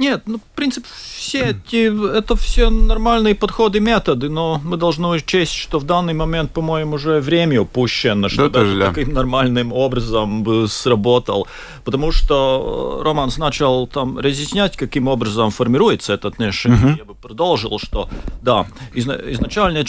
Нет, 0.00 0.22
ну, 0.24 0.38
в 0.38 0.56
принципе, 0.56 0.86
все 1.14 1.50
эти, 1.50 2.16
это 2.16 2.34
все 2.34 2.70
нормальные 2.70 3.34
подходы, 3.34 3.80
методы, 3.80 4.30
но 4.30 4.58
мы 4.64 4.78
должны 4.78 5.08
учесть, 5.08 5.52
что 5.52 5.78
в 5.78 5.84
данный 5.84 6.14
момент, 6.14 6.52
по-моему, 6.52 6.94
уже 6.94 7.20
время 7.20 7.60
упущено, 7.60 8.30
что 8.30 8.48
да, 8.48 8.60
даже 8.60 8.78
да. 8.78 8.92
таким 8.92 9.12
нормальным 9.12 9.74
образом 9.74 10.42
бы 10.42 10.68
сработал. 10.68 11.46
Потому 11.84 12.12
что 12.12 13.02
Роман 13.04 13.30
начал 13.36 13.86
там 13.86 14.18
разъяснять, 14.18 14.74
каким 14.74 15.06
образом 15.06 15.50
формируется 15.50 16.14
это 16.14 16.28
отношение. 16.28 16.78
Угу. 16.78 16.98
Я 16.98 17.04
бы 17.04 17.14
продолжил, 17.14 17.78
что 17.78 18.08
да, 18.40 18.66
изначально 18.94 19.84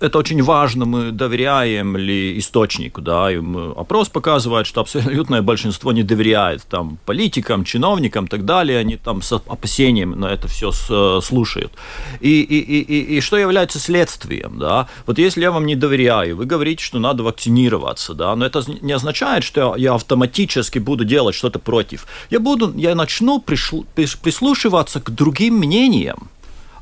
это 0.00 0.18
очень 0.18 0.42
важно, 0.42 0.84
мы 0.84 1.12
доверяем 1.12 1.96
ли 1.96 2.36
источнику, 2.40 3.00
да, 3.00 3.30
и 3.30 3.36
опрос 3.76 4.08
показывает, 4.08 4.66
что 4.66 4.80
абсолютное 4.80 5.42
большинство 5.42 5.92
не 5.92 6.02
доверяет 6.02 6.64
там 6.68 6.98
политикам, 7.06 7.62
чиновникам 7.62 8.24
и 8.24 8.28
так 8.28 8.44
далее, 8.44 8.80
они 8.80 8.96
там 8.96 9.22
с 9.28 9.32
опасением 9.32 10.18
на 10.18 10.26
это 10.26 10.48
все 10.48 10.72
слушают. 11.20 11.72
И, 12.20 12.40
и, 12.40 12.58
и, 12.58 13.16
и 13.16 13.20
что 13.20 13.36
является 13.36 13.78
следствием, 13.78 14.58
да? 14.58 14.88
Вот 15.06 15.18
если 15.18 15.42
я 15.42 15.50
вам 15.50 15.66
не 15.66 15.76
доверяю, 15.76 16.36
вы 16.36 16.46
говорите, 16.46 16.82
что 16.82 16.98
надо 16.98 17.22
вакцинироваться, 17.22 18.14
да, 18.14 18.34
но 18.34 18.46
это 18.46 18.62
не 18.80 18.92
означает, 18.92 19.44
что 19.44 19.76
я 19.76 19.94
автоматически 19.94 20.78
буду 20.78 21.04
делать 21.04 21.34
что-то 21.34 21.58
против. 21.58 22.06
Я 22.30 22.40
буду, 22.40 22.72
я 22.76 22.94
начну 22.94 23.40
прислушиваться 23.40 25.00
к 25.00 25.10
другим 25.10 25.54
мнениям. 25.58 26.30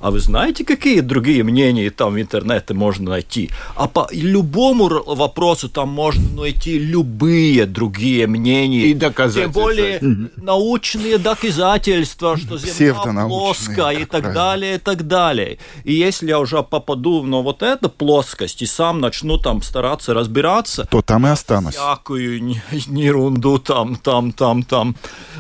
А 0.07 0.13
вы 0.13 0.21
знаете, 0.21 0.65
какие 0.65 1.01
другие 1.01 1.43
мнения 1.43 1.91
там 1.91 2.15
в 2.15 2.21
интернете 2.21 2.75
можно 2.75 3.11
найти? 3.11 3.51
А 3.75 3.89
по 3.89 4.07
любому 4.13 4.89
вопросу 5.05 5.69
там 5.69 5.89
можно 5.89 6.43
найти 6.43 6.79
любые 6.79 7.67
другие 7.67 8.29
мнения. 8.29 8.87
И 8.87 8.95
доказательства. 8.95 9.53
Тем 9.53 9.63
более 9.65 10.31
научные 10.37 11.19
доказательства, 11.19 12.37
что 12.37 12.57
Земля 12.57 13.27
плоская 13.27 13.97
и 13.97 14.05
так 14.05 14.23
правильно. 14.23 14.35
далее, 14.35 14.75
и 14.77 14.79
так 14.79 15.09
далее. 15.09 15.59
И 15.83 15.95
если 15.95 16.29
я 16.29 16.39
уже 16.39 16.63
попаду 16.63 17.25
на 17.25 17.43
вот 17.43 17.65
эту 17.65 17.89
плоскость 17.89 18.63
и 18.63 18.67
сам 18.67 19.01
начну 19.01 19.39
там 19.39 19.61
стараться 19.61 20.15
разбираться, 20.15 20.87
то 20.89 21.03
там 21.03 21.27
и 21.27 21.31
останусь. 21.31 21.75
Всякую 21.75 22.61
ерунду 22.71 23.59
там, 23.59 23.97
там, 23.97 24.31
там, 24.31 24.63
там, 24.63 24.95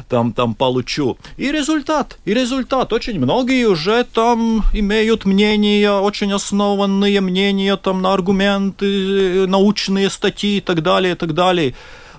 там, 0.08 0.32
там 0.32 0.56
получу. 0.56 1.18
И 1.36 1.52
результат, 1.52 2.18
и 2.24 2.34
результат. 2.34 2.92
Очень 2.92 3.20
многие 3.20 3.66
уже 3.66 4.02
там 4.02 4.55
имеют 4.72 5.24
мнения, 5.24 5.92
очень 5.92 6.32
основанные 6.32 7.20
мнения 7.20 7.76
там 7.76 8.02
на 8.02 8.12
аргументы, 8.12 9.46
научные 9.46 10.10
статьи 10.10 10.58
и 10.58 10.60
так 10.60 10.82
далее, 10.82 11.12
и 11.12 11.16
так 11.16 11.34
далее 11.34 11.74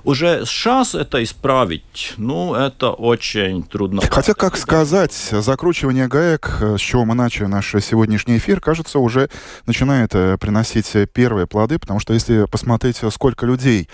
уже 0.07 0.45
сейчас 0.45 0.95
это 0.95 1.21
исправить, 1.21 2.13
ну, 2.15 2.55
это 2.55 2.91
очень 2.91 3.61
трудно. 3.63 4.01
Хотя, 4.09 4.33
как 4.33 4.55
сказать, 4.55 5.13
закручивание 5.13 6.07
гаек, 6.07 6.59
с 6.61 6.79
чего 6.79 7.03
мы 7.03 7.13
начали 7.13 7.47
наш 7.47 7.71
сегодняшний 7.71 8.37
эфир, 8.37 8.61
кажется, 8.61 8.99
уже 8.99 9.29
начинает 9.65 10.15
э, 10.15 10.37
приносить 10.37 10.93
первые 11.11 11.45
плоды, 11.45 11.77
потому 11.77 11.99
что 11.99 12.13
если 12.13 12.45
посмотреть, 12.45 13.01
сколько 13.11 13.45
людей 13.45 13.89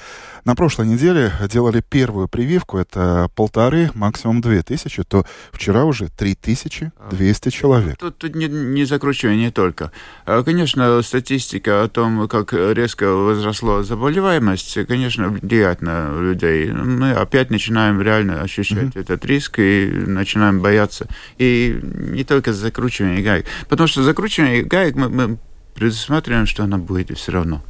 на 0.46 0.56
прошлой 0.56 0.88
неделе 0.88 1.32
делали 1.50 1.82
первую 1.88 2.28
прививку, 2.28 2.78
это 2.78 3.30
полторы, 3.36 3.92
максимум 3.94 4.42
две 4.42 4.62
тысячи, 4.62 5.04
то 5.04 5.26
вчера 5.52 5.86
уже 5.86 6.10
три 6.10 6.36
тысячи 6.36 6.92
двести 7.10 7.50
человек. 7.50 7.98
Тут, 7.98 8.18
тут 8.18 8.36
не, 8.36 8.48
не 8.48 8.86
закручивание 8.86 9.52
только. 9.52 9.92
А, 10.26 10.44
конечно, 10.44 11.02
статистика 11.02 11.84
о 11.84 11.88
том, 11.88 12.28
как 12.28 12.54
резко 12.54 13.06
возросла 13.14 13.84
заболеваемость, 13.84 14.86
конечно, 14.88 15.30
влияет 15.30 15.82
на 15.82 16.20
людей. 16.20 16.72
Мы 16.72 17.12
опять 17.12 17.50
начинаем 17.50 18.02
реально 18.02 18.42
ощущать 18.42 18.96
mm-hmm. 18.96 19.00
этот 19.00 19.26
риск 19.26 19.60
и 19.60 19.86
начинаем 19.86 20.60
бояться. 20.60 21.08
И 21.38 21.80
не 21.84 22.24
только 22.24 22.54
закручивание 22.54 23.22
гаек. 23.22 23.46
Потому 23.70 23.88
что 23.88 24.04
закручивание 24.04 24.64
гаек 24.64 24.96
мы, 24.96 25.10
мы 25.10 25.38
предусматриваем, 25.74 26.46
что 26.46 26.64
она 26.64 26.78
будет 26.78 27.18
все 27.18 27.32
равно. 27.32 27.62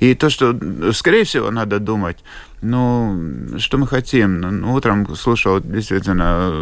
И 0.00 0.14
то, 0.14 0.30
что, 0.30 0.58
скорее 0.92 1.24
всего, 1.24 1.50
надо 1.50 1.78
думать, 1.78 2.18
ну, 2.62 3.58
что 3.58 3.78
мы 3.78 3.86
хотим. 3.86 4.40
Ну, 4.40 4.74
утром 4.74 5.14
слушал 5.16 5.60
действительно 5.60 6.52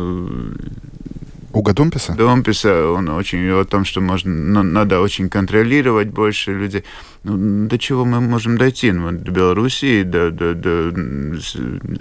Уга 1.52 1.72
Думписа? 1.72 2.12
Думписа, 2.12 2.90
он 2.90 3.08
очень 3.08 3.48
о 3.50 3.64
том, 3.64 3.84
что 3.84 4.00
можно, 4.00 4.30
ну, 4.30 4.62
надо 4.62 5.00
очень 5.00 5.28
контролировать 5.28 6.08
больше 6.08 6.52
людей. 6.52 6.84
Ну, 7.24 7.66
до 7.68 7.78
чего 7.78 8.04
мы 8.04 8.20
можем 8.20 8.58
дойти? 8.58 8.92
Ну, 8.92 9.12
до 9.12 9.32
Белоруссии, 9.32 10.02
до, 10.02 10.30
до, 10.30 10.54
до 10.54 10.92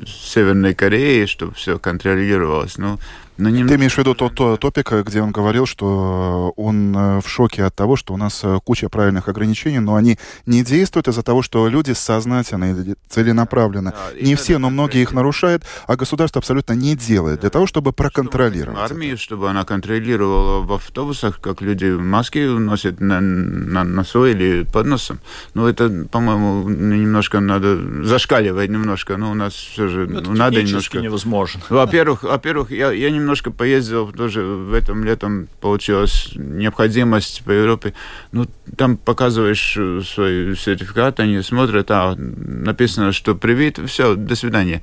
Северной 0.05 0.75
Кореи, 0.75 1.25
чтобы 1.25 1.53
все 1.53 1.79
контролировалось. 1.79 2.77
Ну, 2.77 2.99
но 3.37 3.49
не... 3.49 3.65
Ты 3.65 3.75
имеешь 3.75 3.93
в 3.93 3.97
виду 3.97 4.15
тот, 4.15 4.35
тот 4.35 4.59
топик, 4.59 4.91
где 5.05 5.21
он 5.21 5.31
говорил, 5.31 5.65
что 5.65 6.53
он 6.55 6.95
э, 6.95 7.21
в 7.21 7.29
шоке 7.29 7.63
от 7.63 7.75
того, 7.75 7.95
что 7.95 8.13
у 8.13 8.17
нас 8.17 8.41
э, 8.43 8.59
куча 8.63 8.89
правильных 8.89 9.27
ограничений, 9.27 9.79
но 9.79 9.95
они 9.95 10.17
не 10.45 10.63
действуют 10.63 11.07
из-за 11.07 11.23
того, 11.23 11.41
что 11.41 11.67
люди 11.67 11.91
сознательно 11.91 12.71
или 12.71 12.95
целенаправленно. 13.07 13.91
Да, 13.91 14.21
не 14.21 14.35
все, 14.35 14.57
но 14.57 14.69
многие 14.69 15.01
их 15.01 15.13
нарушают, 15.13 15.63
а 15.85 15.95
государство 15.95 16.39
абсолютно 16.39 16.73
не 16.73 16.95
делает 16.95 17.41
для 17.41 17.49
того, 17.49 17.67
чтобы 17.67 17.93
проконтролировать. 17.93 18.79
Армию, 18.79 19.13
это. 19.13 19.21
чтобы 19.21 19.49
она 19.49 19.63
контролировала 19.63 20.61
в 20.61 20.73
автобусах, 20.73 21.39
как 21.39 21.61
люди 21.61 21.85
маски 21.85 22.39
носят 22.39 22.99
на, 22.99 23.21
на 23.21 23.83
носу 23.83 24.25
или 24.25 24.63
под 24.63 24.87
носом. 24.87 25.19
Ну, 25.53 25.67
это, 25.67 26.07
по-моему, 26.11 26.67
немножко 26.69 27.39
надо 27.39 28.03
зашкаливать 28.03 28.69
немножко. 28.69 29.17
Ну, 29.17 29.31
у 29.31 29.35
нас 29.35 29.53
все 29.53 29.87
же 29.87 30.05
это 30.05 30.31
надо 30.31 30.63
немножко... 30.63 30.99
невозможно. 30.99 31.61
Во-первых, 31.69 32.23
во-первых, 32.23 32.71
я, 32.71 32.91
я 32.91 33.11
немного 33.11 33.26
немножко 33.27 33.51
поездил, 33.51 34.09
тоже 34.13 34.41
в 34.41 34.73
этом 34.73 35.03
летом 35.03 35.49
получилась 35.59 36.31
необходимость 36.35 37.43
по 37.43 37.51
Европе. 37.51 37.93
Ну, 38.31 38.47
там 38.77 38.95
показываешь 38.95 39.75
э, 39.77 39.99
свой 40.01 40.55
сертификат, 40.55 41.19
они 41.19 41.41
смотрят, 41.41 41.91
а 41.91 42.15
написано, 42.15 43.11
что 43.11 43.35
привит, 43.35 43.79
все, 43.85 44.15
до 44.15 44.35
свидания. 44.37 44.81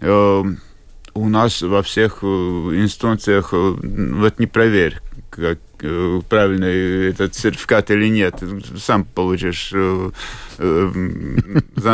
Э, 0.00 0.42
у 1.14 1.28
нас 1.28 1.62
во 1.62 1.84
всех 1.84 2.18
э, 2.22 2.26
инстанциях 2.26 3.52
вот 3.52 4.40
не 4.40 4.46
проверь, 4.48 5.00
как 5.30 5.60
правильный 6.28 7.10
этот 7.10 7.36
сертификат 7.36 7.92
или 7.92 8.08
нет. 8.08 8.42
Сам 8.76 9.04
получишь 9.04 9.70
за 9.70 10.12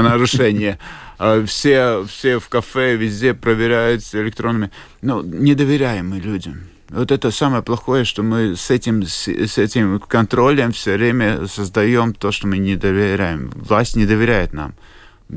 нарушение. 0.03 0.79
А 1.23 1.45
все, 1.45 2.03
все 2.09 2.39
в 2.39 2.49
кафе, 2.49 2.97
везде 2.97 3.35
проверяются 3.35 4.23
электронными. 4.23 4.71
Ну, 5.03 5.21
не 5.23 5.55
доверяем 5.55 6.09
мы 6.09 6.19
людям. 6.19 6.63
Вот 6.89 7.13
это 7.13 7.31
самое 7.31 7.63
плохое, 7.63 8.07
что 8.07 8.23
мы 8.23 8.57
с 8.57 8.71
этим, 8.71 9.03
с, 9.03 9.29
этим 9.29 10.01
контролем 10.01 10.73
все 10.73 10.97
время 10.97 11.47
создаем 11.47 12.15
то, 12.15 12.33
что 12.33 12.47
мы 12.47 12.57
не 12.57 12.75
доверяем. 12.75 13.51
Власть 13.55 13.97
не 13.97 14.07
доверяет 14.07 14.55
нам. 14.55 14.73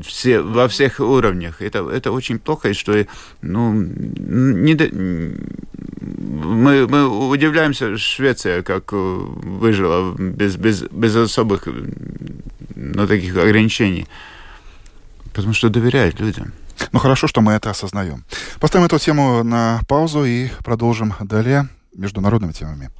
Все, 0.02 0.40
во 0.40 0.68
всех 0.68 1.00
уровнях. 1.00 1.60
Это, 1.60 1.86
это 1.90 2.12
очень 2.12 2.38
плохо, 2.38 2.70
и 2.70 2.72
что 2.72 3.04
ну, 3.42 3.74
не 3.74 4.74
до... 4.74 4.88
мы, 6.00 6.88
мы 6.88 7.28
удивляемся, 7.28 7.98
Швеция 7.98 8.62
как 8.62 8.90
выжила 8.90 10.14
без, 10.16 10.56
без, 10.56 10.84
без 10.84 11.14
особых 11.14 11.68
ну, 12.74 13.06
таких 13.06 13.36
ограничений 13.36 14.06
потому 15.34 15.52
что 15.52 15.68
доверяет 15.68 16.20
людям. 16.20 16.52
Ну 16.92 16.98
хорошо, 16.98 17.26
что 17.26 17.40
мы 17.40 17.52
это 17.52 17.70
осознаем. 17.70 18.24
Поставим 18.60 18.86
эту 18.86 18.98
тему 18.98 19.42
на 19.42 19.80
паузу 19.88 20.24
и 20.24 20.48
продолжим 20.64 21.14
далее 21.20 21.68
международными 21.94 22.52
темами. 22.52 22.90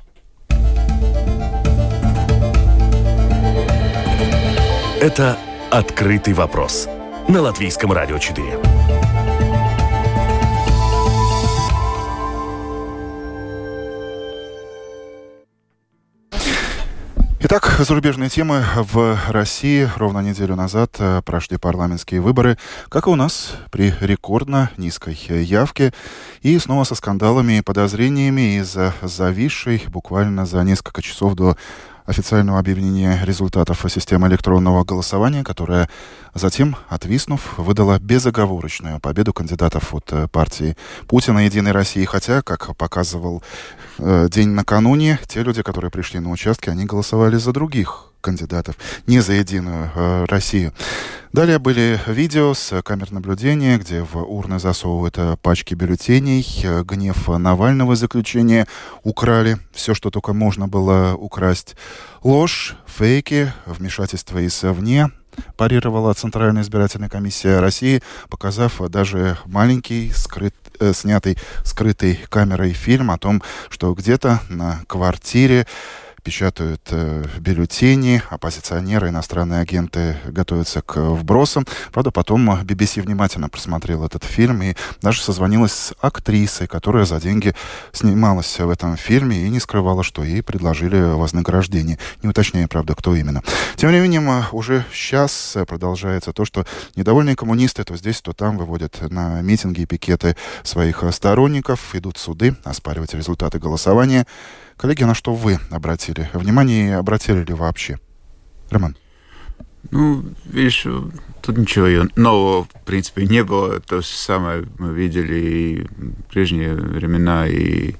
Это 5.00 5.38
«Открытый 5.70 6.34
вопрос» 6.34 6.88
на 7.28 7.42
Латвийском 7.42 7.92
радио 7.92 8.18
4. 8.18 8.93
Итак, 17.46 17.76
зарубежные 17.78 18.30
темы. 18.30 18.64
В 18.74 19.18
России 19.28 19.86
ровно 19.96 20.20
неделю 20.20 20.56
назад 20.56 20.96
э, 20.98 21.20
прошли 21.26 21.58
парламентские 21.58 22.22
выборы, 22.22 22.56
как 22.88 23.06
и 23.06 23.10
у 23.10 23.16
нас, 23.16 23.58
при 23.70 23.92
рекордно 24.00 24.70
низкой 24.78 25.14
явке 25.42 25.92
и 26.40 26.58
снова 26.58 26.84
со 26.84 26.94
скандалами 26.94 27.58
и 27.58 27.60
подозрениями 27.60 28.56
из-за 28.60 28.94
зависшей 29.02 29.82
буквально 29.88 30.46
за 30.46 30.62
несколько 30.62 31.02
часов 31.02 31.34
до 31.34 31.58
официального 32.04 32.58
объявления 32.58 33.20
результатов 33.24 33.84
системы 33.88 34.28
электронного 34.28 34.84
голосования, 34.84 35.42
которая 35.42 35.88
затем, 36.34 36.76
отвиснув, 36.88 37.58
выдала 37.58 37.98
безоговорочную 37.98 39.00
победу 39.00 39.32
кандидатов 39.32 39.94
от 39.94 40.12
э, 40.12 40.28
партии 40.28 40.76
Путина 41.06 41.44
«Единой 41.44 41.72
России». 41.72 42.04
Хотя, 42.04 42.42
как 42.42 42.76
показывал 42.76 43.42
э, 43.98 44.28
день 44.30 44.48
накануне, 44.50 45.18
те 45.26 45.42
люди, 45.42 45.62
которые 45.62 45.90
пришли 45.90 46.20
на 46.20 46.30
участки, 46.30 46.70
они 46.70 46.84
голосовали 46.84 47.36
за 47.36 47.52
других 47.52 48.13
кандидатов, 48.24 48.76
не 49.06 49.20
за 49.20 49.34
«Единую 49.34 49.90
э, 49.94 50.24
Россию». 50.28 50.72
Далее 51.34 51.58
были 51.58 52.00
видео 52.06 52.54
с 52.54 52.80
камер 52.82 53.10
наблюдения, 53.12 53.76
где 53.76 54.02
в 54.02 54.16
урны 54.16 54.58
засовывают 54.58 55.18
э, 55.18 55.36
пачки 55.42 55.74
бюллетеней. 55.74 56.46
Э, 56.62 56.82
гнев 56.84 57.28
Навального 57.28 57.96
заключения 57.96 58.66
украли. 59.02 59.58
Все, 59.72 59.94
что 59.94 60.10
только 60.10 60.32
можно 60.32 60.68
было 60.68 61.14
украсть. 61.18 61.76
Ложь, 62.22 62.76
фейки, 62.86 63.52
вмешательство 63.66 64.44
извне 64.46 65.10
парировала 65.56 66.14
Центральная 66.14 66.62
избирательная 66.62 67.08
комиссия 67.08 67.58
России, 67.58 68.02
показав 68.28 68.80
даже 68.88 69.36
маленький 69.46 70.12
скрыт, 70.12 70.54
э, 70.80 70.92
снятый 70.92 71.36
скрытой 71.64 72.20
камерой 72.28 72.72
фильм 72.72 73.10
о 73.10 73.18
том, 73.18 73.42
что 73.68 73.92
где-то 73.94 74.40
на 74.48 74.82
квартире 74.86 75.66
печатают 76.24 76.80
э, 76.90 77.22
бюллетени, 77.38 78.22
оппозиционеры, 78.30 79.10
иностранные 79.10 79.60
агенты 79.60 80.16
готовятся 80.26 80.80
к 80.80 80.96
вбросам. 80.96 81.66
Правда, 81.92 82.10
потом 82.10 82.50
BBC 82.62 83.02
внимательно 83.02 83.50
просмотрел 83.50 84.04
этот 84.04 84.24
фильм 84.24 84.62
и 84.62 84.74
даже 85.02 85.22
созвонилась 85.22 85.72
с 85.72 85.94
актрисой, 86.00 86.66
которая 86.66 87.04
за 87.04 87.20
деньги 87.20 87.54
снималась 87.92 88.58
в 88.58 88.70
этом 88.70 88.96
фильме 88.96 89.46
и 89.46 89.50
не 89.50 89.60
скрывала, 89.60 90.02
что 90.02 90.24
ей 90.24 90.42
предложили 90.42 90.98
вознаграждение. 90.98 91.98
Не 92.22 92.30
уточняя, 92.30 92.66
правда, 92.68 92.94
кто 92.94 93.14
именно. 93.14 93.42
Тем 93.76 93.90
временем, 93.90 94.28
э, 94.30 94.44
уже 94.52 94.86
сейчас 94.92 95.58
продолжается 95.68 96.32
то, 96.32 96.46
что 96.46 96.64
недовольные 96.96 97.36
коммунисты 97.36 97.84
то 97.84 97.96
здесь, 97.96 98.22
то 98.22 98.32
там 98.32 98.56
выводят 98.56 98.98
на 99.10 99.42
митинги 99.42 99.82
и 99.82 99.86
пикеты 99.86 100.36
своих 100.62 101.04
сторонников, 101.12 101.94
идут 101.94 102.16
суды, 102.16 102.56
оспаривать 102.64 103.12
результаты 103.12 103.58
голосования. 103.58 104.26
Коллеги, 104.76 105.04
на 105.04 105.14
что 105.14 105.34
вы 105.34 105.58
обратили 105.70 106.28
внимание 106.32 106.88
и 106.88 106.92
обратили 106.92 107.44
ли 107.44 107.54
вообще? 107.54 107.98
Роман. 108.70 108.96
Ну, 109.90 110.24
видишь, 110.46 110.86
тут 111.42 111.58
ничего 111.58 112.08
нового, 112.16 112.64
в 112.64 112.84
принципе, 112.84 113.26
не 113.26 113.44
было. 113.44 113.80
То 113.80 114.00
же 114.00 114.06
самое 114.06 114.66
мы 114.78 114.92
видели 114.94 115.34
и 115.34 115.80
в 115.82 116.22
прежние 116.30 116.74
времена, 116.74 117.46
и, 117.46 117.94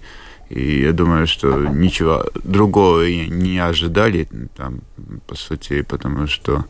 и 0.48 0.80
я 0.80 0.92
думаю, 0.92 1.26
что 1.26 1.66
ничего 1.66 2.24
другого 2.42 3.06
не 3.08 3.58
ожидали 3.58 4.26
там, 4.56 4.80
по 5.26 5.36
сути, 5.36 5.82
потому 5.82 6.26
что 6.26 6.64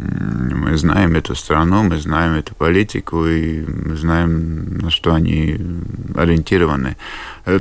Мы 0.00 0.76
знаем 0.76 1.16
эту 1.16 1.34
страну, 1.34 1.82
мы 1.82 1.98
знаем 1.98 2.34
эту 2.34 2.54
политику, 2.54 3.26
и 3.26 3.64
мы 3.66 3.96
знаем, 3.96 4.78
на 4.78 4.90
что 4.90 5.12
они 5.12 5.58
ориентированы. 6.14 6.96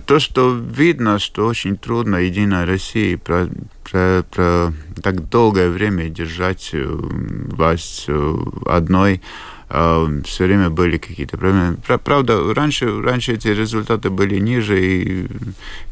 То, 0.06 0.20
что 0.20 0.54
видно, 0.54 1.18
что 1.18 1.48
очень 1.48 1.78
трудно 1.78 2.18
Единой 2.18 2.66
России 2.66 3.16
про, 3.16 3.48
про, 3.90 4.24
про 4.30 4.74
так 5.02 5.30
долгое 5.30 5.70
время 5.70 6.10
держать 6.10 6.70
э, 6.74 6.86
власть 6.86 8.06
э, 8.08 8.38
одной, 8.66 9.22
все 9.70 10.46
время 10.46 10.70
были 10.70 10.98
какие-то 10.98 11.38
проблемы. 11.38 11.78
Правда, 12.04 12.54
раньше, 12.54 13.02
раньше 13.02 13.34
эти 13.34 13.50
результаты 13.50 14.10
были 14.10 14.40
ниже, 14.40 14.82
и, 14.82 15.28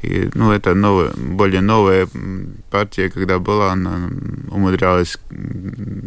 и 0.01 0.29
ну, 0.33 0.51
это 0.51 0.73
новая, 0.73 1.11
более 1.15 1.61
новая 1.61 2.07
партия, 2.71 3.09
когда 3.09 3.39
была, 3.39 3.73
она 3.73 4.09
умудрялась 4.49 5.17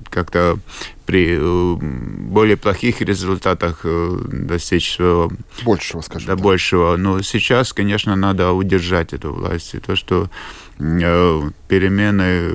как-то 0.08 0.58
при 1.04 1.38
э, 1.38 1.76
более 1.80 2.56
плохих 2.56 3.00
результатах 3.00 3.80
э, 3.84 4.18
достичь 4.30 4.94
своего... 4.94 5.30
Большего, 5.64 6.02
скажем 6.02 6.26
да, 6.26 6.34
так. 6.34 6.42
большего. 6.42 6.96
Но 6.96 7.22
сейчас, 7.22 7.72
конечно, 7.72 8.14
надо 8.14 8.52
удержать 8.52 9.14
эту 9.14 9.32
власть. 9.32 9.74
И 9.74 9.78
то, 9.78 9.96
что 9.96 10.28
э, 10.78 11.50
перемены 11.68 12.48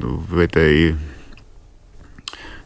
в 0.00 0.38
этой 0.38 0.94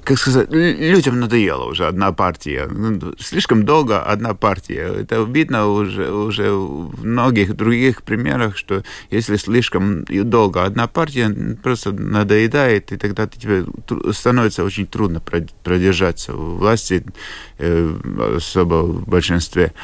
как 0.09 0.16
сказать, 0.18 0.51
людям 0.51 1.21
надоело 1.21 1.64
уже 1.64 1.87
одна 1.87 2.12
партия. 2.12 2.66
Ну, 2.66 3.12
слишком 3.18 3.66
долго 3.66 4.03
одна 4.03 4.33
партия. 4.33 4.90
Это 5.01 5.23
видно 5.23 5.66
уже, 5.66 6.11
уже 6.11 6.51
в 6.51 7.05
многих 7.05 7.55
других 7.55 8.03
примерах, 8.03 8.57
что 8.57 8.85
если 9.11 9.37
слишком 9.37 10.05
долго 10.05 10.64
одна 10.64 10.87
партия 10.87 11.29
просто 11.62 11.92
надоедает, 11.92 12.90
и 12.90 12.97
тогда 12.97 13.27
тебе 13.27 13.66
становится 14.12 14.64
очень 14.64 14.87
трудно 14.87 15.21
продержаться 15.21 16.33
в 16.33 16.57
власти, 16.57 17.05
э, 17.59 18.35
особо 18.37 18.85
в 18.85 19.07
большинстве. 19.07 19.75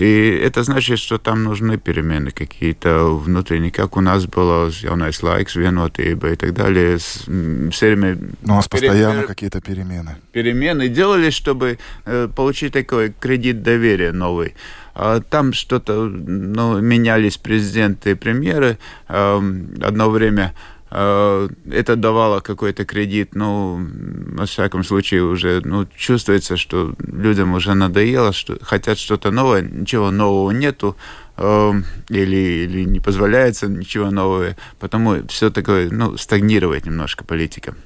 И 0.00 0.40
это 0.42 0.62
значит, 0.62 0.98
что 0.98 1.18
там 1.18 1.44
нужны 1.44 1.76
перемены 1.76 2.30
какие-то 2.30 3.04
внутренние, 3.04 3.70
как 3.70 3.98
у 3.98 4.00
нас 4.00 4.24
было 4.24 4.70
с 4.70 4.82
Jaunais 4.82 5.20
laiks, 5.20 5.54
vienotība 5.54 6.32
и 6.32 6.36
так 6.36 6.54
далее. 6.54 6.96
Все 6.96 7.86
время... 7.86 8.16
Ну, 8.40 8.54
у 8.54 8.56
нас 8.56 8.66
постоянно 8.66 9.24
какие-то 9.24 9.60
перемены. 9.60 10.16
Перемены 10.32 10.88
делали, 10.88 11.28
чтобы 11.28 11.78
э, 12.06 12.28
получить 12.34 12.72
такой 12.72 13.12
кредит 13.20 13.62
доверия 13.62 14.12
новый. 14.12 14.54
А 14.94 15.20
там 15.20 15.52
что-то, 15.52 16.06
ну, 16.06 16.80
менялись 16.80 17.36
президенты 17.36 18.12
и 18.12 18.14
премьеры. 18.14 18.78
Одно 19.06 20.08
время 20.08 20.54
это 20.90 21.94
давало 21.96 22.40
какой-то 22.40 22.84
кредит, 22.84 23.34
ну, 23.34 23.86
во 24.34 24.46
всяком 24.46 24.82
случае, 24.82 25.22
уже 25.22 25.60
ну, 25.64 25.86
чувствуется, 25.96 26.56
что 26.56 26.94
людям 26.98 27.54
уже 27.54 27.74
надоело, 27.74 28.32
что 28.32 28.58
хотят 28.60 28.98
что-то 28.98 29.30
новое, 29.30 29.62
ничего 29.62 30.10
нового 30.10 30.50
нету, 30.50 30.96
э, 31.36 31.72
или, 32.08 32.64
или 32.64 32.84
не 32.84 32.98
позволяется 32.98 33.68
ничего 33.68 34.10
нового, 34.10 34.56
потому 34.80 35.26
все 35.28 35.50
такое, 35.50 35.90
ну, 35.90 36.16
стагнирует 36.16 36.86
немножко 36.86 37.22
политика. 37.24 37.76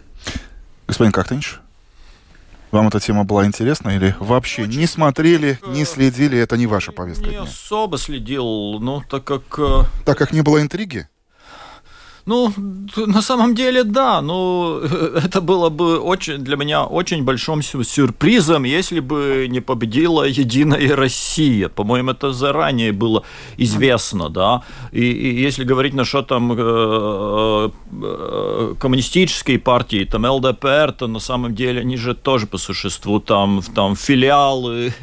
Господин 0.87 1.13
Кактынч, 1.13 1.57
вам 2.71 2.89
эта 2.89 3.01
тема 3.01 3.25
была 3.25 3.45
интересна 3.45 3.91
или 3.91 4.17
вообще 4.19 4.63
Очень 4.63 4.81
не 4.81 4.87
смотрели, 4.87 5.59
не 5.67 5.85
следили, 5.85 6.39
это 6.39 6.57
не 6.57 6.67
ваша 6.67 6.93
повестка 6.93 7.25
не 7.25 7.31
дня? 7.31 7.41
Не 7.41 7.47
особо 7.47 7.99
следил, 7.99 8.45
ну, 8.81 9.03
так 9.09 9.25
как... 9.25 9.43
Э, 9.59 9.83
так 10.07 10.17
как 10.17 10.33
не 10.33 10.41
было 10.41 10.63
интриги? 10.63 11.07
Ну, 12.27 12.53
на 12.97 13.23
самом 13.23 13.55
деле, 13.55 13.85
да. 13.85 14.23
Ну, 14.23 14.79
это 15.25 15.41
было 15.41 15.69
бы 15.69 15.99
очень, 15.99 16.39
для 16.39 16.57
меня 16.57 16.85
очень 16.85 17.23
большим 17.23 17.63
сюрпризом, 17.63 18.65
если 18.65 19.01
бы 19.01 19.47
не 19.51 19.61
победила 19.61 20.23
Единая 20.25 20.97
Россия. 20.97 21.69
По-моему, 21.69 22.13
это 22.13 22.33
заранее 22.33 22.93
было 22.93 23.25
известно, 23.59 24.31
да. 24.31 24.63
И, 24.93 25.03
и 25.03 25.43
если 25.43 25.65
говорить 25.65 25.95
насчет 25.95 26.27
там 26.27 26.53
э, 26.57 27.71
э, 28.03 28.75
коммунистической 28.79 29.59
партии, 29.59 30.05
там 30.05 30.25
ЛДПР, 30.25 30.93
то 30.93 31.07
на 31.07 31.21
самом 31.21 31.55
деле 31.55 31.81
они 31.81 31.99
же 31.99 32.15
тоже 32.15 32.47
по 32.47 32.59
существу 32.59 33.21
там, 33.21 33.63
там 33.75 33.97
филиалы. 33.97 34.95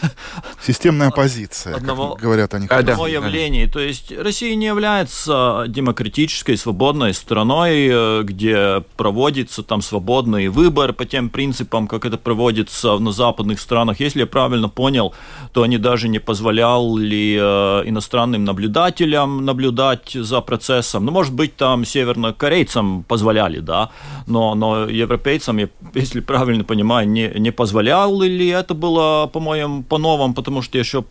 Системная 0.66 1.08
оппозиция, 1.08 1.74
одного, 1.74 2.10
как 2.14 2.22
говорят 2.22 2.54
они. 2.54 2.68
Одно 2.68 3.08
явление. 3.08 3.66
То 3.66 3.80
есть 3.80 4.12
Россия 4.16 4.54
не 4.54 4.66
является 4.66 5.64
демократической 5.66 6.59
свободной 6.60 7.14
страной, 7.14 7.88
э, 7.90 8.22
где 8.22 8.84
проводится 8.96 9.62
там 9.62 9.82
свободный 9.82 10.48
выбор 10.48 10.92
по 10.92 11.04
тем 11.04 11.30
принципам, 11.30 11.88
как 11.88 12.04
это 12.04 12.16
проводится 12.18 12.98
на 12.98 13.12
западных 13.12 13.60
странах. 13.60 14.00
Если 14.00 14.20
я 14.20 14.26
правильно 14.26 14.68
понял, 14.68 15.14
то 15.52 15.62
они 15.62 15.78
даже 15.78 16.08
не 16.08 16.18
позволяли 16.18 17.38
э, 17.40 17.88
иностранным 17.88 18.44
наблюдателям 18.44 19.44
наблюдать 19.44 20.12
за 20.12 20.40
процессом. 20.40 21.04
Ну, 21.04 21.12
может 21.12 21.34
быть, 21.34 21.56
там 21.56 21.84
севернокорейцам 21.84 23.04
позволяли, 23.04 23.60
да, 23.60 23.90
но, 24.26 24.54
но 24.54 24.86
европейцам, 24.86 25.58
если 25.94 26.20
правильно 26.20 26.64
понимаю, 26.64 27.08
не, 27.08 27.32
не 27.36 27.50
позволяли 27.50 28.28
ли 28.28 28.48
это 28.48 28.74
было, 28.74 29.26
по-моему, 29.26 29.82
по-новому, 29.82 30.34
потому 30.34 30.62
что 30.62 30.78
еще 30.78 31.02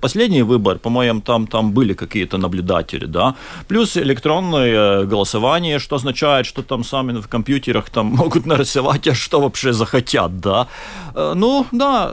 последний 0.00 0.42
выбор, 0.42 0.78
по-моему, 0.78 1.20
там, 1.20 1.46
там 1.46 1.72
были 1.72 1.94
какие-то 1.94 2.38
наблюдатели, 2.38 3.06
да, 3.06 3.34
плюс 3.68 3.96
электронное 3.96 5.04
голосование, 5.04 5.78
что 5.78 5.96
означает, 5.96 6.46
что 6.46 6.62
там 6.62 6.84
сами 6.84 7.20
в 7.20 7.28
компьютерах 7.28 7.90
там 7.90 8.06
могут 8.16 8.46
нарисовать, 8.46 9.08
а 9.08 9.14
что 9.14 9.40
вообще 9.40 9.72
захотят, 9.72 10.40
да. 10.40 10.66
Э, 11.14 11.34
ну, 11.36 11.66
да, 11.72 12.12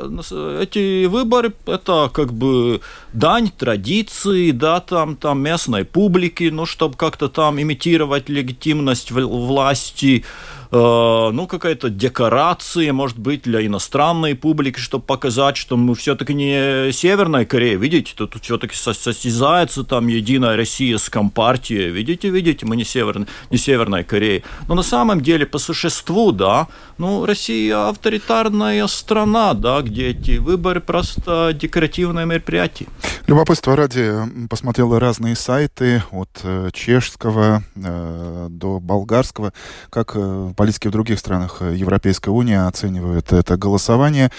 эти 0.62 1.06
выборы, 1.06 1.54
это 1.67 2.10
как 2.13 2.34
бы 2.34 2.82
дань 3.13 3.50
традиции, 3.50 4.52
да, 4.52 4.80
там, 4.80 5.15
там 5.15 5.41
местной 5.41 5.84
публики, 5.86 6.50
ну, 6.52 6.65
чтобы 6.65 6.96
как-то 6.96 7.28
там 7.28 7.62
имитировать 7.62 8.30
легитимность 8.30 9.12
власти, 9.12 10.24
Э, 10.62 10.62
ну, 10.74 11.48
какая-то 11.48 11.90
декорация, 11.90 12.92
может 12.94 13.20
быть, 13.20 13.44
для 13.44 13.66
иностранной 13.66 14.36
публики, 14.36 14.80
чтобы 14.80 15.06
показать, 15.06 15.56
что 15.58 15.78
мы 15.78 15.94
все-таки 15.96 16.34
не 16.34 16.92
Северная 16.92 17.46
Корея, 17.46 17.78
видите, 17.78 18.14
тут, 18.16 18.36
все-таки 18.42 18.76
состязается 18.76 19.84
там 19.84 20.08
Единая 20.08 20.58
Россия 20.58 20.98
с 20.98 21.10
Компартией, 21.10 21.90
видите, 21.90 22.30
видите, 22.30 22.66
мы 22.66 22.76
не, 22.76 22.86
северная, 22.86 23.28
не 23.52 23.58
Северная 23.58 24.04
Корея. 24.04 24.44
Но 24.68 24.76
на 24.76 24.84
самом 24.84 25.22
деле, 25.22 25.46
по 25.46 25.60
существу, 25.60 26.32
да, 26.32 26.68
ну, 26.98 27.26
Россия 27.26 27.90
авторитарная 27.90 28.88
страна, 28.88 29.54
да, 29.54 29.82
где 29.82 30.10
эти 30.10 30.38
выборы 30.38 30.82
просто 30.82 31.54
декоративное 31.54 32.26
мероприятие. 32.26 32.90
Любопытство 33.28 33.76
ради 33.76 34.12
посмотрел 34.50 34.98
разные 34.98 35.36
сайты 35.36 36.04
от 36.12 36.30
э, 36.44 36.70
чешского 36.74 37.64
э, 37.76 38.48
до 38.50 38.80
болгарского, 38.80 39.54
как 39.90 40.14
э, 40.16 40.54
политики 40.63 40.88
в 40.88 40.91
других 40.91 41.19
странах 41.19 41.58
э, 41.60 41.76
Европейской 41.76 42.30
Унии 42.30 42.56
оценивают 42.56 43.34
это 43.34 43.58
голосование. 43.58 44.32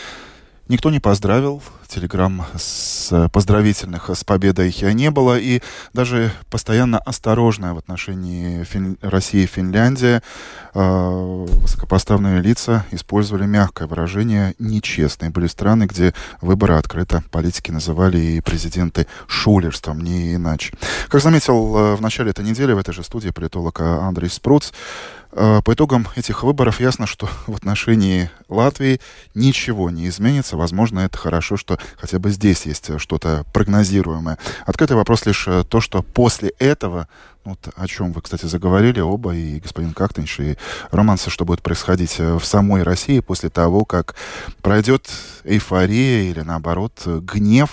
Никто 0.68 0.90
не 0.90 0.98
поздравил, 0.98 1.62
телеграмм 1.86 2.46
с 2.56 3.28
поздравительных 3.28 4.08
с 4.08 4.24
победой 4.24 4.74
не 4.94 5.10
было, 5.10 5.38
и 5.38 5.60
даже 5.92 6.32
постоянно 6.50 6.98
осторожная 6.98 7.74
в 7.74 7.78
отношении 7.78 8.64
Фин... 8.64 8.96
России 9.02 9.42
и 9.42 9.46
Финляндии 9.46 10.22
э, 10.72 11.46
высокопоставленные 11.60 12.40
лица 12.40 12.86
использовали 12.90 13.44
мягкое 13.44 13.86
выражение 13.86 14.54
«нечестные». 14.58 15.30
Были 15.30 15.46
страны, 15.46 15.84
где 15.84 16.14
выборы 16.40 16.76
открыто 16.76 17.22
политики 17.30 17.70
называли 17.70 18.16
и 18.16 18.40
президенты 18.40 19.06
шулерством, 19.26 20.00
не 20.00 20.36
иначе. 20.36 20.72
Как 21.08 21.20
заметил 21.20 21.76
э, 21.76 21.94
в 21.96 22.00
начале 22.00 22.30
этой 22.30 22.46
недели 22.46 22.72
в 22.72 22.78
этой 22.78 22.94
же 22.94 23.04
студии 23.04 23.28
политолог 23.28 23.78
Андрей 23.80 24.30
Спруц, 24.30 24.72
Э, 25.23 25.23
по 25.34 25.72
итогам 25.72 26.06
этих 26.14 26.44
выборов 26.44 26.80
ясно, 26.80 27.06
что 27.06 27.28
в 27.46 27.54
отношении 27.56 28.30
Латвии 28.48 29.00
ничего 29.34 29.90
не 29.90 30.08
изменится. 30.08 30.56
Возможно, 30.56 31.00
это 31.00 31.18
хорошо, 31.18 31.56
что 31.56 31.78
хотя 31.96 32.18
бы 32.18 32.30
здесь 32.30 32.66
есть 32.66 33.00
что-то 33.00 33.44
прогнозируемое. 33.52 34.38
Открытый 34.64 34.96
вопрос 34.96 35.26
лишь 35.26 35.48
э, 35.48 35.64
то, 35.64 35.80
что 35.80 36.02
после 36.02 36.50
этого, 36.58 37.08
вот 37.44 37.58
о 37.74 37.86
чем 37.88 38.12
вы, 38.12 38.22
кстати, 38.22 38.46
заговорили 38.46 39.00
оба, 39.00 39.34
и 39.34 39.58
господин 39.58 39.92
Кактенш, 39.92 40.38
и 40.40 40.56
Романса, 40.90 41.30
что 41.30 41.44
будет 41.44 41.62
происходить 41.62 42.16
э, 42.18 42.34
в 42.36 42.44
самой 42.44 42.82
России 42.82 43.20
после 43.20 43.50
того, 43.50 43.84
как 43.84 44.14
пройдет 44.62 45.10
эйфория 45.42 46.30
или, 46.30 46.40
наоборот, 46.40 47.02
гнев 47.04 47.70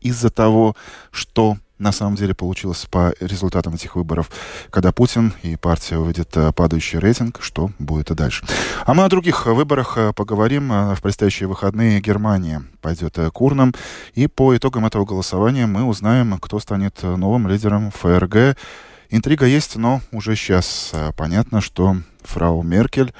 из-за 0.00 0.30
того, 0.30 0.76
что 1.10 1.58
на 1.82 1.92
самом 1.92 2.14
деле 2.14 2.34
получилось 2.34 2.86
по 2.90 3.12
результатам 3.20 3.74
этих 3.74 3.96
выборов, 3.96 4.30
когда 4.70 4.92
Путин 4.92 5.34
и 5.42 5.56
партия 5.56 5.98
увидят 5.98 6.34
э, 6.36 6.52
падающий 6.52 6.98
рейтинг, 6.98 7.40
что 7.42 7.70
будет 7.78 8.10
и 8.10 8.14
дальше. 8.14 8.46
А 8.86 8.94
мы 8.94 9.04
о 9.04 9.08
других 9.08 9.46
выборах 9.46 9.98
э, 9.98 10.12
поговорим. 10.14 10.72
Э, 10.72 10.94
в 10.94 11.02
предстоящие 11.02 11.48
выходные 11.48 12.00
Германия 12.00 12.62
пойдет 12.80 13.18
к 13.32 13.40
урнам. 13.40 13.74
И 14.14 14.28
по 14.28 14.56
итогам 14.56 14.86
этого 14.86 15.04
голосования 15.04 15.66
мы 15.66 15.84
узнаем, 15.84 16.38
кто 16.38 16.60
станет 16.60 17.02
новым 17.02 17.48
лидером 17.48 17.90
ФРГ. 17.90 18.56
Интрига 19.10 19.46
есть, 19.46 19.76
но 19.76 20.00
уже 20.12 20.36
сейчас 20.36 20.92
понятно, 21.16 21.60
что 21.60 21.96
фрау 22.22 22.62
Меркель 22.62 23.12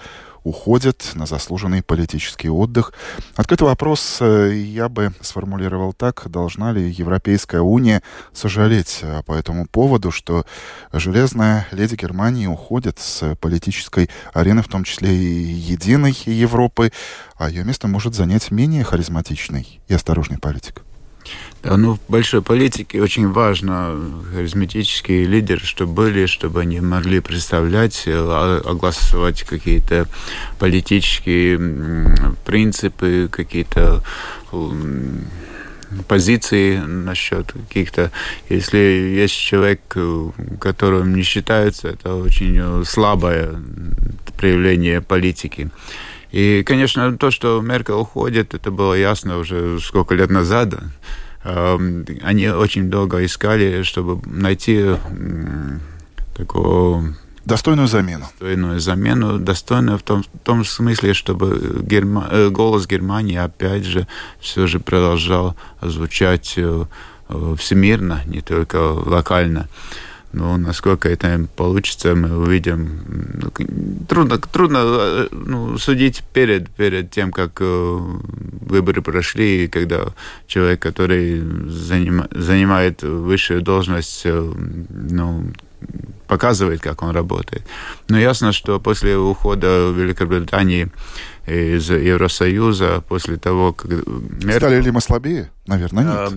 уходят 0.44 1.12
на 1.14 1.26
заслуженный 1.26 1.83
политический 1.83 2.48
отдых. 2.48 2.92
Открытый 3.37 3.66
вопрос 3.66 4.18
э, 4.20 4.55
я 4.55 4.88
бы 4.88 5.12
сформулировал 5.20 5.92
так. 5.92 6.28
Должна 6.28 6.72
ли 6.72 6.90
Европейская 6.90 7.61
уния 7.61 8.02
сожалеть 8.33 9.00
э, 9.02 9.22
по 9.24 9.33
этому 9.33 9.66
поводу, 9.66 10.11
что 10.11 10.44
железная 10.92 11.66
леди 11.72 11.94
Германии 11.94 12.46
уходит 12.46 12.98
с 12.98 13.35
политической 13.37 14.11
арены, 14.33 14.62
в 14.62 14.68
том 14.68 14.85
числе 14.85 15.14
и 15.14 15.52
единой 15.52 16.16
Европы, 16.26 16.92
а 17.37 17.48
ее 17.48 17.64
место 17.64 17.88
может 17.88 18.14
занять 18.14 18.50
менее 18.50 18.85
харизматичный 18.85 19.81
и 19.88 19.94
осторожный 19.94 20.38
политик? 20.38 20.83
Да, 21.62 21.76
ну, 21.76 21.94
в 21.94 22.00
большой 22.08 22.42
политике 22.42 23.00
очень 23.00 23.28
важно 23.30 24.00
харизматические 24.35 25.26
лидеры, 25.26 25.64
чтобы 25.64 25.92
были, 25.92 26.26
чтобы 26.26 26.61
они 26.61 26.80
могли 26.80 27.20
представлять, 27.20 28.02
э, 28.06 28.61
огласывать 28.64 29.44
какие-то 29.44 30.08
политические 30.58 32.37
принципы, 32.44 33.28
какие-то 33.30 34.02
позиции 36.08 36.78
насчет 36.78 37.52
каких-то... 37.52 38.11
Если 38.48 38.78
есть 38.78 39.35
человек, 39.35 39.80
которым 40.61 41.14
не 41.14 41.22
считается, 41.22 41.88
это 41.88 42.14
очень 42.14 42.85
слабое 42.85 43.54
проявление 44.37 45.00
политики. 45.00 45.70
И, 46.32 46.62
конечно, 46.64 47.16
то, 47.16 47.30
что 47.30 47.60
Меркель 47.60 47.94
уходит, 47.94 48.54
это 48.54 48.70
было 48.70 48.94
ясно 48.94 49.38
уже 49.38 49.78
сколько 49.80 50.14
лет 50.14 50.30
назад. 50.30 50.74
Эм, 51.44 52.06
они 52.22 52.48
очень 52.48 52.90
долго 52.90 53.24
искали, 53.24 53.82
чтобы 53.82 54.20
найти 54.26 54.96
такого 56.34 57.14
Достойную 57.44 57.88
замену. 57.88 58.26
Достойную 58.38 58.80
замену, 58.80 59.38
достойную 59.38 59.98
в 59.98 60.02
том, 60.02 60.22
в 60.22 60.38
том 60.44 60.64
смысле, 60.64 61.12
чтобы 61.12 61.80
Герма... 61.82 62.28
Э, 62.30 62.48
голос 62.50 62.86
Германии 62.86 63.36
опять 63.36 63.84
же 63.84 64.06
все 64.38 64.68
же 64.68 64.78
продолжал 64.78 65.56
звучать 65.80 66.54
э, 66.56 66.84
всемирно, 67.58 68.22
не 68.26 68.42
только 68.42 68.76
локально. 68.76 69.68
Но 70.32 70.56
насколько 70.56 71.08
это 71.08 71.46
получится, 71.56 72.14
мы 72.14 72.38
увидим. 72.38 73.00
Ну, 73.34 73.50
трудно, 74.08 74.38
трудно 74.38 74.78
э, 74.82 75.28
ну, 75.30 75.76
судить 75.78 76.22
перед, 76.32 76.70
перед 76.70 77.10
тем, 77.10 77.32
как 77.32 77.60
э, 77.60 77.98
выборы 78.60 79.02
прошли, 79.02 79.64
и 79.64 79.68
когда 79.68 80.06
человек, 80.46 80.80
который 80.80 81.40
заним, 81.68 82.24
занимает 82.30 83.02
высшую 83.02 83.62
должность, 83.62 84.22
э, 84.24 84.52
ну, 85.10 85.44
показывает, 86.26 86.80
как 86.80 87.02
он 87.02 87.10
работает. 87.10 87.62
Но 88.08 88.18
ясно, 88.18 88.52
что 88.52 88.80
после 88.80 89.16
ухода 89.16 89.92
Великобритании 89.94 90.90
из 91.46 91.90
Евросоюза, 91.90 93.02
после 93.08 93.36
того, 93.36 93.72
как... 93.72 93.90
Стали 94.40 94.80
ли 94.80 94.90
мы 94.90 95.00
слабее? 95.00 95.50
Наверное, 95.66 96.04
нет. 96.04 96.14
А, 96.14 96.30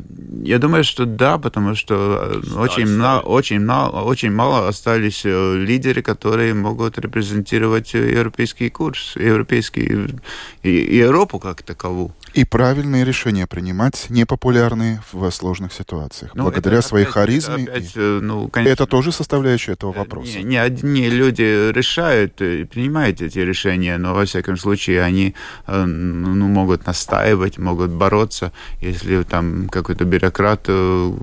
я 0.43 0.59
думаю, 0.59 0.83
что 0.83 1.05
да, 1.05 1.37
потому 1.37 1.75
что 1.75 2.41
стали, 2.43 2.57
очень, 2.57 2.87
стали. 2.87 2.97
Мало, 2.97 3.19
очень, 3.21 3.65
мало, 3.65 4.01
очень 4.01 4.31
мало 4.31 4.67
остались 4.67 5.21
э, 5.25 5.55
лидеры, 5.57 6.01
которые 6.01 6.53
могут 6.53 6.97
репрезентировать 6.97 7.93
европейский 7.93 8.69
курс, 8.69 9.15
европейский 9.15 10.17
и 10.63 10.97
Европу 10.97 11.39
как 11.39 11.61
таковую. 11.61 12.11
И 12.35 12.43
правильные 12.43 13.05
решения 13.05 13.47
принимать, 13.47 14.07
непопулярные 14.09 15.01
в 15.13 15.31
сложных 15.31 15.71
ситуациях, 15.71 16.31
ну, 16.35 16.43
благодаря 16.43 16.79
это, 16.79 16.87
своей 16.87 17.05
опять, 17.05 17.13
харизме. 17.13 17.63
Это, 17.63 17.71
опять, 17.71 17.91
э, 17.95 18.19
ну, 18.21 18.49
конечно, 18.49 18.73
это 18.73 18.85
тоже 18.87 19.13
составляющая 19.13 19.71
этого 19.71 19.93
э, 19.93 19.97
вопроса. 19.99 20.37
Не, 20.37 20.43
не 20.43 20.57
одни 20.57 21.09
люди 21.09 21.71
решают 21.71 22.41
и 22.41 22.65
принимают 22.65 23.21
эти 23.21 23.39
решения, 23.39 23.97
но 23.97 24.13
во 24.13 24.25
всяком 24.25 24.57
случае 24.57 25.01
они 25.01 25.33
ну, 25.65 26.47
могут 26.47 26.85
настаивать, 26.85 27.57
могут 27.57 27.91
бороться, 27.91 28.51
если 28.81 29.23
там 29.23 29.69
какой-то 29.69 30.03
бюрократ 30.03 30.65
э, 30.67 31.13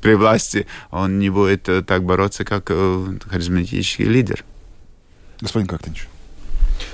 при 0.00 0.14
власти, 0.14 0.66
он 0.90 1.18
не 1.18 1.28
будет 1.28 1.68
э, 1.68 1.82
так 1.82 2.02
бороться, 2.04 2.44
как 2.44 2.70
э, 2.70 3.18
харизматический 3.28 4.06
лидер. 4.06 4.44
Господин 5.40 5.68
Кактынч. 5.68 6.06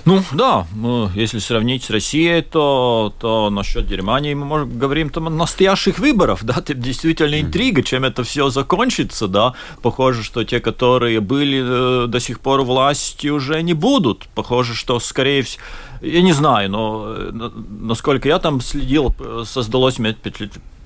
Ну 0.05 0.23
да, 0.33 0.67
если 1.15 1.39
сравнить 1.39 1.85
с 1.85 1.91
Россией, 1.91 2.43
то, 2.43 3.13
то 3.19 3.51
насчет 3.51 3.87
Германии 3.87 4.35
мы 4.35 4.45
можем, 4.45 4.79
говорим 4.79 5.11
там 5.11 5.27
о 5.27 5.31
настоящих 5.31 5.99
выборах, 5.99 6.45
да, 6.45 6.55
это 6.59 6.75
действительно 6.75 7.41
интрига, 7.41 7.83
чем 7.83 8.05
это 8.05 8.23
все 8.25 8.51
закончится, 8.51 9.29
да. 9.29 9.55
Похоже, 9.83 10.23
что 10.23 10.45
те, 10.45 10.61
которые 10.61 11.21
были 11.21 12.07
до 12.07 12.21
сих 12.21 12.41
пор 12.41 12.63
власти, 12.63 13.29
уже 13.29 13.63
не 13.63 13.75
будут. 13.75 14.29
Похоже, 14.35 14.75
что 14.75 15.01
скорее 15.01 15.43
всего 15.43 15.63
я 16.01 16.23
не 16.23 16.33
знаю, 16.33 16.71
но 16.71 17.15
э, 17.17 17.51
насколько 17.81 18.29
я 18.29 18.39
там 18.39 18.61
следил, 18.61 19.15
создалось 19.45 19.99
мне 19.99 20.15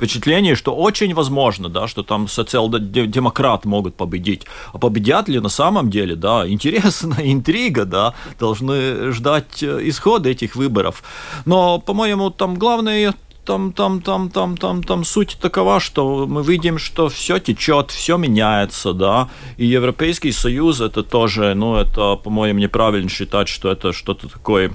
впечатление, 0.00 0.54
что 0.54 0.74
очень 0.74 1.12
возможно, 1.14 1.68
да, 1.68 1.86
что 1.86 2.02
там 2.02 2.26
социал-демократы 2.26 3.68
могут 3.68 3.96
победить. 3.96 4.46
А 4.72 4.78
победят 4.78 5.28
ли 5.28 5.40
на 5.40 5.50
самом 5.50 5.90
деле, 5.90 6.16
да, 6.16 6.48
интересная 6.48 7.30
интрига, 7.30 7.84
да, 7.84 8.14
должны 8.38 9.12
ждать 9.12 9.62
э, 9.62 9.80
исхода 9.82 10.30
этих 10.30 10.56
выборов. 10.56 11.02
Но, 11.44 11.78
по-моему, 11.78 12.30
там 12.30 12.54
главное 12.54 13.14
там, 13.44 13.72
там, 13.72 14.00
там, 14.00 14.30
там, 14.30 14.56
там, 14.56 14.82
там 14.82 15.04
суть 15.04 15.36
такова, 15.40 15.80
что 15.80 16.26
мы 16.26 16.42
видим, 16.42 16.78
что 16.78 17.08
все 17.08 17.38
течет, 17.38 17.90
все 17.90 18.16
меняется, 18.16 18.92
да, 18.92 19.28
и 19.58 19.66
Европейский 19.66 20.32
Союз 20.32 20.80
это 20.80 21.02
тоже, 21.02 21.54
ну, 21.54 21.74
это, 21.74 22.16
по-моему, 22.16 22.60
неправильно 22.60 23.08
считать, 23.08 23.48
что 23.48 23.70
это 23.72 23.92
что-то 23.92 24.28
такое 24.28 24.70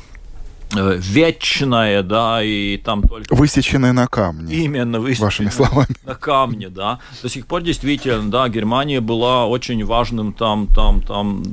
вечное, 0.73 2.03
да, 2.03 2.43
и 2.43 2.77
там 2.77 3.01
только... 3.03 3.35
Высеченное 3.35 3.93
на 3.93 4.07
камне. 4.07 4.53
Именно, 4.53 4.99
высеченное 4.99 5.27
вашими 5.27 5.49
словами. 5.49 5.95
на 6.05 6.15
камне, 6.15 6.69
да. 6.69 6.99
До 7.21 7.29
сих 7.29 7.47
пор 7.47 7.61
действительно, 7.61 8.29
да, 8.29 8.49
Германия 8.49 9.01
была 9.01 9.45
очень 9.45 9.83
важным 9.85 10.33
там, 10.33 10.67
там, 10.67 11.01
там 11.01 11.43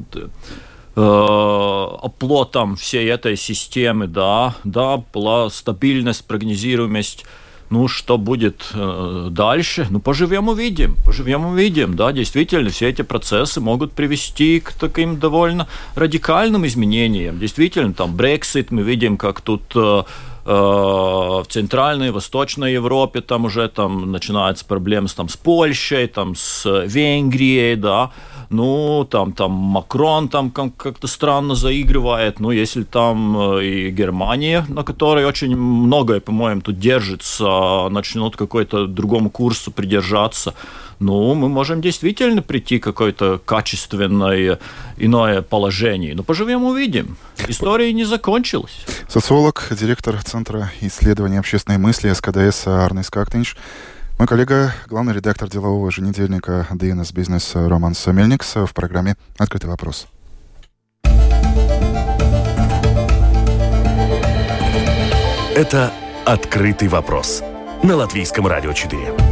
э, 0.96 1.00
оплотом 1.00 2.76
всей 2.76 3.08
этой 3.08 3.36
системы, 3.36 4.06
да, 4.06 4.54
да, 4.64 5.02
была 5.12 5.50
стабильность, 5.50 6.26
прогнозируемость 6.26 7.24
ну, 7.72 7.88
что 7.88 8.18
будет 8.18 8.68
э, 8.74 9.28
дальше? 9.30 9.86
Ну, 9.88 9.98
поживем 9.98 10.48
увидим. 10.48 10.96
Поживем 11.06 11.46
увидим. 11.46 11.96
Да, 11.96 12.12
действительно, 12.12 12.68
все 12.68 12.90
эти 12.90 13.02
процессы 13.02 13.60
могут 13.60 13.92
привести 13.92 14.60
к 14.60 14.72
таким 14.74 15.18
довольно 15.18 15.66
радикальным 15.94 16.66
изменениям. 16.66 17.38
Действительно, 17.38 17.94
там 17.94 18.14
Brexit, 18.14 18.66
мы 18.70 18.82
видим, 18.82 19.16
как 19.16 19.40
тут 19.40 19.62
э, 19.74 20.02
в 20.44 21.44
Центральной, 21.48 22.10
Восточной 22.10 22.72
Европе 22.72 23.20
там 23.20 23.44
уже 23.44 23.68
там 23.68 24.10
начинаются 24.10 24.64
проблемы 24.64 25.08
с, 25.08 25.14
там, 25.14 25.28
с 25.28 25.36
Польшей, 25.36 26.08
там, 26.08 26.34
с 26.34 26.64
Венгрией, 26.86 27.76
да, 27.76 28.10
ну, 28.52 29.06
там, 29.10 29.32
там 29.32 29.50
Макрон 29.50 30.28
там 30.28 30.50
как-то 30.50 31.06
странно 31.06 31.54
заигрывает, 31.54 32.40
ну, 32.40 32.50
если 32.50 32.82
там 32.82 33.56
э, 33.56 33.64
и 33.64 33.90
Германия, 33.90 34.66
на 34.68 34.84
которой 34.84 35.24
очень 35.24 35.56
многое, 35.56 36.20
по-моему, 36.20 36.60
тут 36.60 36.78
держится, 36.78 37.88
начнут 37.88 38.36
какой-то 38.36 38.86
другому 38.86 39.30
курсу 39.30 39.70
придержаться, 39.70 40.54
ну, 41.02 41.34
мы 41.34 41.48
можем 41.48 41.80
действительно 41.80 42.42
прийти 42.42 42.78
к 42.78 42.84
какое-то 42.84 43.40
качественное 43.44 44.58
иное 44.96 45.42
положение. 45.42 46.14
Но 46.14 46.22
поживем, 46.22 46.64
увидим. 46.64 47.16
История 47.48 47.92
не 47.92 48.04
закончилась. 48.04 48.84
Социолог, 49.08 49.66
директор 49.70 50.22
Центра 50.22 50.70
исследования 50.80 51.40
общественной 51.40 51.78
мысли 51.78 52.12
СКДС 52.12 52.66
Арнис 52.66 53.10
Кактинш 53.10 53.56
мой 54.18 54.28
коллега, 54.28 54.72
главный 54.88 55.14
редактор 55.14 55.48
делового 55.48 55.88
еженедельника 55.88 56.68
DNS 56.70 57.12
Бизнес 57.12 57.52
Роман 57.54 57.94
Самельникс 57.94 58.54
в 58.54 58.72
программе 58.72 59.16
«Открытый 59.36 59.68
вопрос». 59.68 60.06
Это 65.56 65.92
«Открытый 66.24 66.86
вопрос» 66.86 67.42
на 67.82 67.96
Латвийском 67.96 68.46
радио 68.46 68.72
4. 68.72 69.31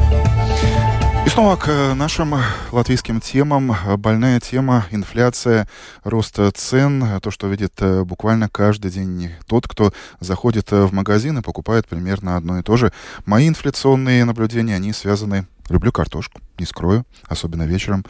И 1.27 1.29
снова 1.29 1.57
к 1.57 1.69
э, 1.69 1.95
нашим 1.95 2.35
латвийским 2.73 3.21
темам. 3.21 3.77
Больная 3.99 4.41
тема– 4.41 4.87
инфляция, 4.91 5.69
рост 6.03 6.39
цен. 6.55 7.21
То, 7.21 7.31
что 7.31 7.47
видит 7.47 7.75
э, 7.81 8.05
буквально 8.05 8.49
каждый 8.49 8.91
день 8.91 9.31
тот, 9.47 9.69
кто 9.69 9.93
заходит 10.21 10.73
э, 10.73 10.85
в 10.85 10.95
магазин 10.95 11.39
и 11.39 11.43
покупает 11.43 11.87
примерно 11.87 12.37
одно 12.37 12.59
и 12.59 12.63
то 12.63 12.77
же. 12.77 12.91
Мои 13.27 13.49
инфляционные 13.49 14.25
наблюдения, 14.25 14.77
они 14.77 14.93
связаны... 14.93 15.47
Люблю 15.69 15.93
картошку, 15.93 16.41
не 16.59 16.67
скрою, 16.67 17.07
особенно 17.29 17.63
вечером 17.63 18.05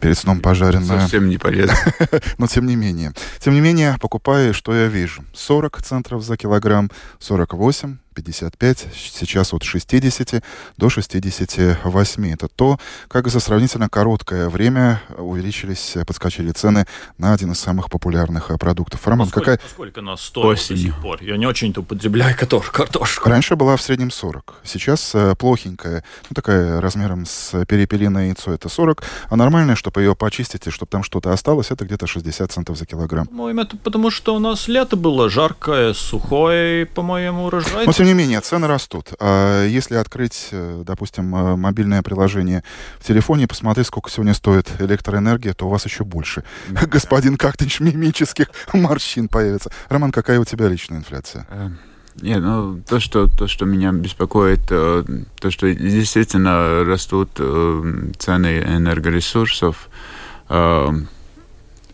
перед 0.00 0.18
сном 0.18 0.40
пожаренная. 0.40 1.00
Совсем 1.00 1.28
не 1.28 1.38
полезно. 1.38 1.76
Но 2.38 2.46
тем 2.46 2.66
не 2.66 2.76
менее. 2.76 3.12
Тем 3.38 3.54
не 3.54 3.60
менее, 3.60 3.96
покупаю, 4.00 4.52
что 4.52 4.74
я 4.74 4.86
вижу. 4.86 5.24
40 5.32 5.82
центров 5.82 6.22
за 6.22 6.36
килограмм, 6.36 6.90
48 7.20 7.98
55, 8.14 8.88
сейчас 8.94 9.52
от 9.54 9.62
60 9.62 10.42
до 10.76 10.88
68. 10.88 12.32
Это 12.32 12.48
то, 12.48 12.78
как 13.08 13.28
за 13.28 13.40
сравнительно 13.40 13.88
короткое 13.88 14.48
время 14.48 15.02
увеличились, 15.16 15.96
подскочили 16.06 16.50
цены 16.52 16.86
на 17.18 17.32
один 17.32 17.52
из 17.52 17.60
самых 17.60 17.90
популярных 17.90 18.50
продуктов. 18.58 19.06
Роман, 19.06 19.28
а 19.30 19.34
какая... 19.34 19.60
Сколько 19.70 20.00
нас 20.00 20.20
стоит 20.20 20.58
Осенью. 20.58 20.76
до 20.76 20.82
сих 20.82 21.02
пор? 21.02 21.22
Я 21.22 21.36
не 21.36 21.46
очень-то 21.46 21.80
употребляю 21.80 22.36
картошку. 22.36 23.28
Раньше 23.28 23.56
была 23.56 23.76
в 23.76 23.82
среднем 23.82 24.10
40. 24.10 24.54
Сейчас 24.64 25.14
э, 25.14 25.34
плохенькая, 25.36 26.04
ну 26.28 26.34
такая 26.34 26.80
размером 26.80 27.26
с 27.26 27.64
перепелиное 27.66 28.26
яйцо, 28.26 28.52
это 28.52 28.68
40. 28.68 29.02
А 29.28 29.36
нормальная, 29.36 29.76
чтобы 29.76 30.02
ее 30.02 30.14
почистить 30.16 30.66
и 30.66 30.70
чтобы 30.70 30.90
там 30.90 31.02
что-то 31.02 31.32
осталось, 31.32 31.70
это 31.70 31.84
где-то 31.84 32.06
60 32.06 32.50
центов 32.50 32.76
за 32.76 32.86
килограмм. 32.86 33.26
По-моему, 33.26 33.60
это 33.60 33.76
потому 33.76 34.10
что 34.10 34.34
у 34.34 34.38
нас 34.38 34.68
лето 34.68 34.96
было 34.96 35.28
жаркое, 35.30 35.94
сухое, 35.94 36.86
по-моему, 36.86 37.46
урожай. 37.46 37.86
Но, 37.86 37.92
тем 38.00 38.06
не 38.06 38.14
менее, 38.14 38.40
цены 38.40 38.66
растут. 38.66 39.12
А 39.20 39.66
если 39.66 39.96
открыть, 39.96 40.48
э, 40.52 40.84
допустим, 40.86 41.36
э, 41.36 41.56
мобильное 41.56 42.00
приложение 42.00 42.64
в 42.98 43.06
телефоне 43.06 43.44
и 43.44 43.46
посмотреть, 43.46 43.88
сколько 43.88 44.08
сегодня 44.08 44.32
стоит 44.32 44.72
электроэнергия, 44.80 45.52
то 45.52 45.66
у 45.66 45.68
вас 45.68 45.84
еще 45.84 46.04
больше, 46.04 46.42
господин 46.70 47.36
как-нибудь 47.36 47.78
мимических 47.80 48.46
морщин 48.72 49.28
появится. 49.28 49.70
Роман, 49.90 50.12
какая 50.12 50.40
у 50.40 50.46
тебя 50.46 50.68
личная 50.68 50.96
инфляция? 50.96 51.46
Эм, 51.50 51.76
нет, 52.22 52.40
ну 52.40 52.80
то, 52.88 53.00
что 53.00 53.26
то, 53.26 53.46
что 53.46 53.66
меня 53.66 53.92
беспокоит, 53.92 54.62
э, 54.70 55.04
то, 55.38 55.50
что 55.50 55.70
действительно 55.70 56.84
растут 56.84 57.32
цены 57.34 58.62
энергоресурсов, 58.62 59.90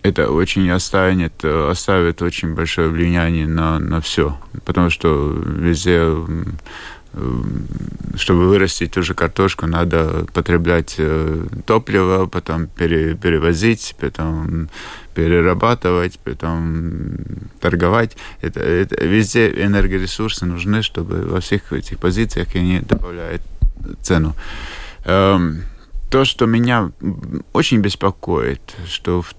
это 0.06 0.30
очень 0.30 0.70
останет, 0.70 1.44
оставит 1.44 2.22
очень 2.22 2.54
большое 2.54 2.88
влияние 2.88 3.46
на, 3.46 3.78
на 3.78 4.00
все. 4.00 4.38
Потому 4.64 4.90
что 4.90 5.32
везде, 5.44 6.14
чтобы 8.16 8.48
вырастить 8.48 8.92
ту 8.92 9.02
же 9.02 9.14
картошку, 9.14 9.66
надо 9.66 10.26
потреблять 10.32 10.96
э, 10.98 11.46
топливо, 11.66 12.26
потом 12.26 12.66
пере, 12.66 13.14
перевозить, 13.14 13.96
потом 13.98 14.68
перерабатывать, 15.14 16.18
потом 16.18 17.14
торговать. 17.60 18.16
Это, 18.42 18.60
это, 18.60 19.02
везде 19.04 19.48
энергоресурсы 19.48 20.44
нужны, 20.44 20.82
чтобы 20.82 21.22
во 21.22 21.40
всех 21.40 21.72
этих 21.72 21.98
позициях 21.98 22.48
они 22.54 22.80
добавляют 22.80 23.42
цену. 24.02 24.34
То, 26.10 26.24
что 26.24 26.46
меня 26.46 26.92
очень 27.52 27.78
беспокоит, 27.78 28.60
что 28.86 29.22
в, 29.22 29.34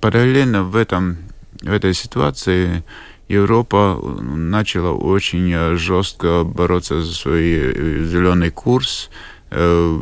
параллельно 0.00 0.64
в, 0.64 0.74
этом, 0.74 1.18
в 1.60 1.70
этой 1.70 1.92
ситуации 1.92 2.82
Европа 3.28 4.00
начала 4.22 4.92
очень 4.92 5.52
э, 5.52 5.76
жестко 5.76 6.44
бороться 6.44 7.02
за 7.02 7.12
свой 7.12 7.42
э, 7.42 8.04
зеленый 8.04 8.50
курс, 8.50 9.10
э, 9.50 10.00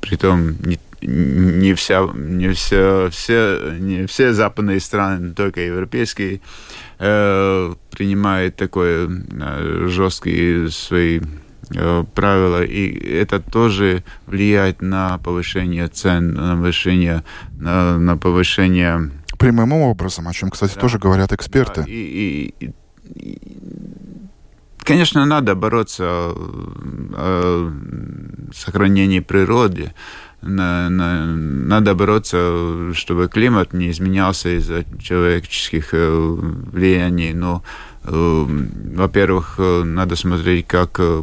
притом 0.00 0.56
не, 0.62 0.80
не 1.02 1.74
вся, 1.74 2.08
не 2.12 2.52
все, 2.52 3.10
все, 3.12 3.76
не 3.78 4.06
все 4.06 4.32
западные 4.32 4.80
страны, 4.80 5.34
только 5.34 5.60
европейские, 5.60 6.40
э, 6.98 7.74
принимают 7.92 8.56
такой 8.56 9.06
э, 9.08 9.86
жесткий 9.88 10.68
свои 10.68 11.20
Э, 11.20 11.49
правила, 12.14 12.64
и 12.64 12.88
это 13.08 13.40
тоже 13.40 14.02
влияет 14.26 14.82
на 14.82 15.18
повышение 15.18 15.88
цен, 15.88 16.34
на 16.34 16.56
повышение, 16.56 17.24
на, 17.52 17.98
на 17.98 18.16
повышение... 18.16 19.10
Прямым 19.38 19.72
образом, 19.72 20.28
о 20.28 20.32
чем, 20.32 20.50
кстати, 20.50 20.74
да. 20.74 20.80
тоже 20.80 20.98
говорят 20.98 21.32
эксперты. 21.32 21.82
Да, 21.82 21.86
и, 21.88 21.92
и, 21.94 22.54
и, 22.60 22.72
конечно, 24.78 25.24
надо 25.24 25.54
бороться 25.54 26.04
о, 26.04 26.34
о 27.14 27.72
сохранении 28.52 29.20
природы, 29.20 29.92
на, 30.42 30.88
на, 30.88 31.26
надо 31.26 31.94
бороться, 31.94 32.94
чтобы 32.94 33.28
климат 33.28 33.72
не 33.72 33.90
изменялся 33.90 34.56
из-за 34.56 34.84
человеческих 34.98 35.90
э, 35.92 36.10
влияний, 36.72 37.34
но 37.34 37.62
во-первых, 38.02 39.56
э, 39.58 39.82
надо 39.84 40.16
смотреть, 40.16 40.66
как 40.66 40.98
э, 40.98 41.22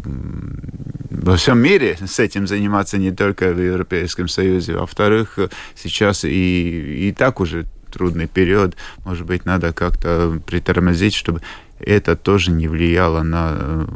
во 1.10 1.36
всем 1.36 1.60
мире 1.60 1.98
с 2.06 2.20
этим 2.20 2.48
заниматься, 2.48 2.98
не 2.98 3.12
только 3.12 3.52
в 3.52 3.60
Европейском 3.60 4.28
Союзе. 4.28 4.76
Во-вторых, 4.76 5.40
э, 5.40 5.50
сейчас 5.76 6.24
и, 6.24 7.08
и 7.10 7.12
так 7.12 7.40
уже 7.40 7.66
трудный 7.92 8.28
период, 8.28 8.76
может 9.06 9.26
быть, 9.26 9.46
надо 9.46 9.74
как-то 9.74 10.40
притормозить, 10.46 11.16
чтобы 11.16 11.42
это 11.80 12.16
тоже 12.16 12.52
не 12.52 12.68
влияло 12.68 13.24
на, 13.24 13.88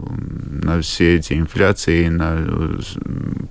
на 0.63 0.81
все 0.81 1.17
эти 1.17 1.33
инфляции, 1.33 2.07
на 2.09 2.79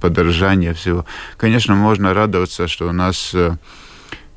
подорожание 0.01 0.73
всего. 0.73 1.05
Конечно, 1.37 1.75
можно 1.75 2.15
радоваться, 2.15 2.69
что 2.69 2.89
у 2.89 2.93
нас 2.93 3.35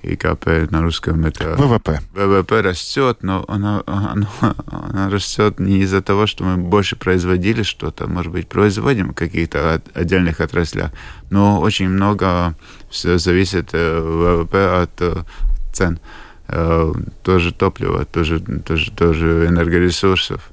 ИКП 0.03 0.69
на 0.69 0.81
русском 0.81 1.25
это... 1.25 1.55
ВВП. 1.55 1.99
ВВП 2.13 2.61
растет, 2.61 3.19
но 3.21 3.45
она, 3.47 3.83
она, 3.85 4.27
она 4.67 5.09
растет 5.09 5.59
не 5.59 5.79
из-за 5.79 6.01
того, 6.01 6.27
что 6.27 6.43
мы 6.43 6.57
больше 6.57 6.95
производили 6.95 7.63
что-то, 7.63 8.07
может 8.07 8.31
быть, 8.31 8.47
производим 8.47 9.13
какие-то 9.13 9.81
отдельных 9.93 10.41
отраслях, 10.41 10.91
но 11.29 11.59
очень 11.59 11.89
много 11.89 12.55
все 12.89 13.17
зависит 13.17 13.69
э, 13.73 13.99
ВВП 13.99 14.83
от 14.83 15.01
э, 15.01 15.23
цен. 15.71 15.99
Э, 16.47 16.91
тоже 17.23 17.53
топлива, 17.53 18.05
тоже, 18.05 18.39
тоже, 18.39 18.91
тоже 18.91 19.47
энергоресурсов. 19.47 20.51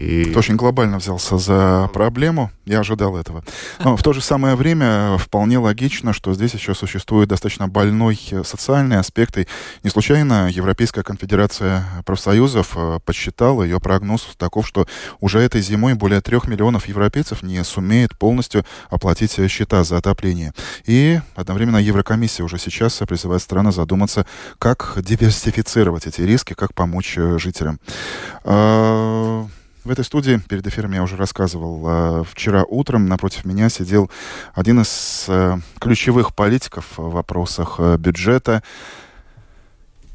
И... 0.00 0.24
Ты 0.24 0.38
очень 0.38 0.56
глобально 0.56 0.96
взялся 0.96 1.36
за 1.36 1.90
проблему, 1.92 2.50
я 2.64 2.80
ожидал 2.80 3.18
этого. 3.18 3.44
Но 3.84 3.98
в 3.98 4.02
то 4.02 4.14
же 4.14 4.22
самое 4.22 4.56
время 4.56 5.18
вполне 5.18 5.58
логично, 5.58 6.14
что 6.14 6.32
здесь 6.32 6.54
еще 6.54 6.74
существует 6.74 7.28
достаточно 7.28 7.68
больной 7.68 8.18
социальный 8.44 8.96
аспект. 8.96 9.36
И 9.36 9.46
не 9.82 9.90
случайно 9.90 10.48
Европейская 10.50 11.02
конфедерация 11.02 11.84
профсоюзов 12.06 12.72
э, 12.76 12.98
подсчитала, 13.04 13.62
ее 13.62 13.78
прогноз 13.78 14.26
таков, 14.38 14.66
что 14.66 14.86
уже 15.20 15.38
этой 15.40 15.60
зимой 15.60 15.92
более 15.92 16.22
трех 16.22 16.48
миллионов 16.48 16.88
европейцев 16.88 17.42
не 17.42 17.62
сумеет 17.62 18.16
полностью 18.16 18.64
оплатить 18.88 19.38
счета 19.50 19.84
за 19.84 19.98
отопление. 19.98 20.54
И 20.86 21.20
одновременно 21.34 21.76
Еврокомиссия 21.76 22.42
уже 22.42 22.56
сейчас 22.58 22.94
призывает 23.06 23.42
страны 23.42 23.70
задуматься, 23.70 24.24
как 24.58 24.94
диверсифицировать 24.96 26.06
эти 26.06 26.22
риски, 26.22 26.54
как 26.54 26.72
помочь 26.72 27.18
э, 27.18 27.38
жителям. 27.38 27.78
В 29.84 29.90
этой 29.90 30.04
студии 30.04 30.40
перед 30.48 30.66
эфиром 30.66 30.92
я 30.92 31.02
уже 31.02 31.16
рассказывал. 31.16 31.82
А, 31.86 32.24
вчера 32.24 32.64
утром 32.64 33.06
напротив 33.06 33.44
меня 33.44 33.68
сидел 33.68 34.10
один 34.54 34.80
из 34.82 35.24
э, 35.28 35.56
ключевых 35.80 36.34
политиков 36.34 36.86
в 36.96 37.10
вопросах 37.10 37.76
э, 37.78 37.96
бюджета. 37.96 38.62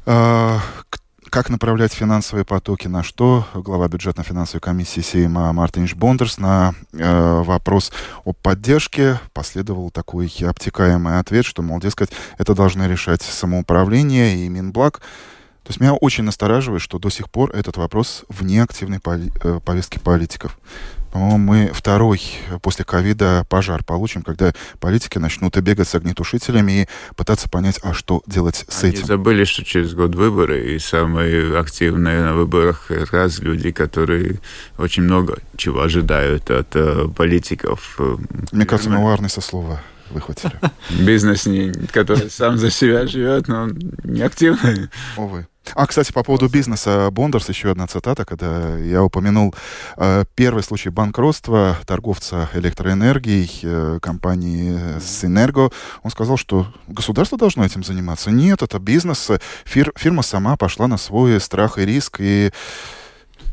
Как 0.04 1.50
направлять 1.50 1.92
финансовые 1.92 2.44
потоки, 2.44 2.86
на 2.86 3.02
что 3.02 3.46
глава 3.52 3.88
бюджетно-финансовой 3.88 4.60
комиссии 4.60 5.00
Сейма 5.00 5.52
Мартинш 5.52 5.94
Бондерс 5.94 6.38
на 6.38 6.74
э, 6.92 7.42
вопрос 7.42 7.92
о 8.24 8.32
поддержке 8.32 9.18
последовал 9.32 9.90
такой 9.90 10.32
обтекаемый 10.40 11.18
ответ, 11.18 11.44
что, 11.44 11.62
мол, 11.62 11.80
дескать, 11.80 12.10
это 12.38 12.54
должны 12.54 12.84
решать 12.84 13.22
самоуправление 13.22 14.36
и 14.36 14.48
Минблаг. 14.48 15.02
То 15.66 15.70
есть 15.70 15.80
меня 15.80 15.94
очень 15.94 16.22
настораживает, 16.22 16.80
что 16.80 17.00
до 17.00 17.10
сих 17.10 17.28
пор 17.28 17.50
этот 17.50 17.76
вопрос 17.76 18.24
вне 18.28 18.62
активной 18.62 19.00
э, 19.04 19.60
повестки 19.64 19.98
политиков. 19.98 20.56
По-моему, 21.10 21.38
мы 21.38 21.70
второй 21.74 22.22
после 22.62 22.84
ковида 22.84 23.44
пожар 23.48 23.82
получим, 23.82 24.22
когда 24.22 24.52
политики 24.78 25.18
начнут 25.18 25.58
бегать 25.58 25.88
с 25.88 25.96
огнетушителями 25.96 26.82
и 26.82 26.88
пытаться 27.16 27.48
понять, 27.48 27.80
а 27.82 27.94
что 27.94 28.22
делать 28.28 28.64
с 28.68 28.84
Они 28.84 28.92
этим. 28.92 29.06
забыли, 29.06 29.42
что 29.42 29.64
через 29.64 29.92
год 29.92 30.14
выборы, 30.14 30.74
и 30.74 30.78
самые 30.78 31.58
активные 31.58 32.22
на 32.22 32.34
выборах 32.34 32.88
раз 33.10 33.40
люди, 33.40 33.72
которые 33.72 34.38
очень 34.78 35.02
много 35.02 35.38
чего 35.56 35.80
ожидают 35.80 36.48
от 36.48 36.76
э, 36.76 37.08
политиков. 37.08 37.98
Мне 38.52 38.66
кажется, 38.66 38.90
мы 38.90 39.02
варны 39.02 39.28
со 39.28 39.40
слова 39.40 39.80
выхватили. 40.10 40.52
Бизнес, 41.04 41.48
который 41.90 42.30
сам 42.30 42.56
за 42.56 42.70
себя 42.70 43.06
живет, 43.06 43.48
но 43.48 43.68
не 44.04 44.22
активный. 44.22 44.88
Увы. 45.16 45.48
А, 45.74 45.86
кстати, 45.86 46.12
по 46.12 46.22
поводу 46.22 46.48
бизнеса 46.48 47.10
Бондерс, 47.10 47.48
еще 47.48 47.70
одна 47.70 47.86
цитата, 47.86 48.24
когда 48.24 48.76
я 48.78 49.02
упомянул 49.02 49.54
э, 49.96 50.24
первый 50.34 50.62
случай 50.62 50.90
банкротства 50.90 51.76
торговца 51.86 52.48
электроэнергией 52.54 53.60
э, 53.62 53.98
компании 54.00 55.00
Синерго. 55.00 55.70
Он 56.02 56.10
сказал, 56.10 56.36
что 56.36 56.66
государство 56.86 57.36
должно 57.38 57.64
этим 57.64 57.82
заниматься. 57.82 58.30
Нет, 58.30 58.62
это 58.62 58.78
бизнес. 58.78 59.30
Фир, 59.64 59.92
фирма 59.96 60.22
сама 60.22 60.56
пошла 60.56 60.86
на 60.86 60.96
свой 60.96 61.40
страх 61.40 61.78
и 61.78 61.84
риск, 61.84 62.16
и 62.20 62.52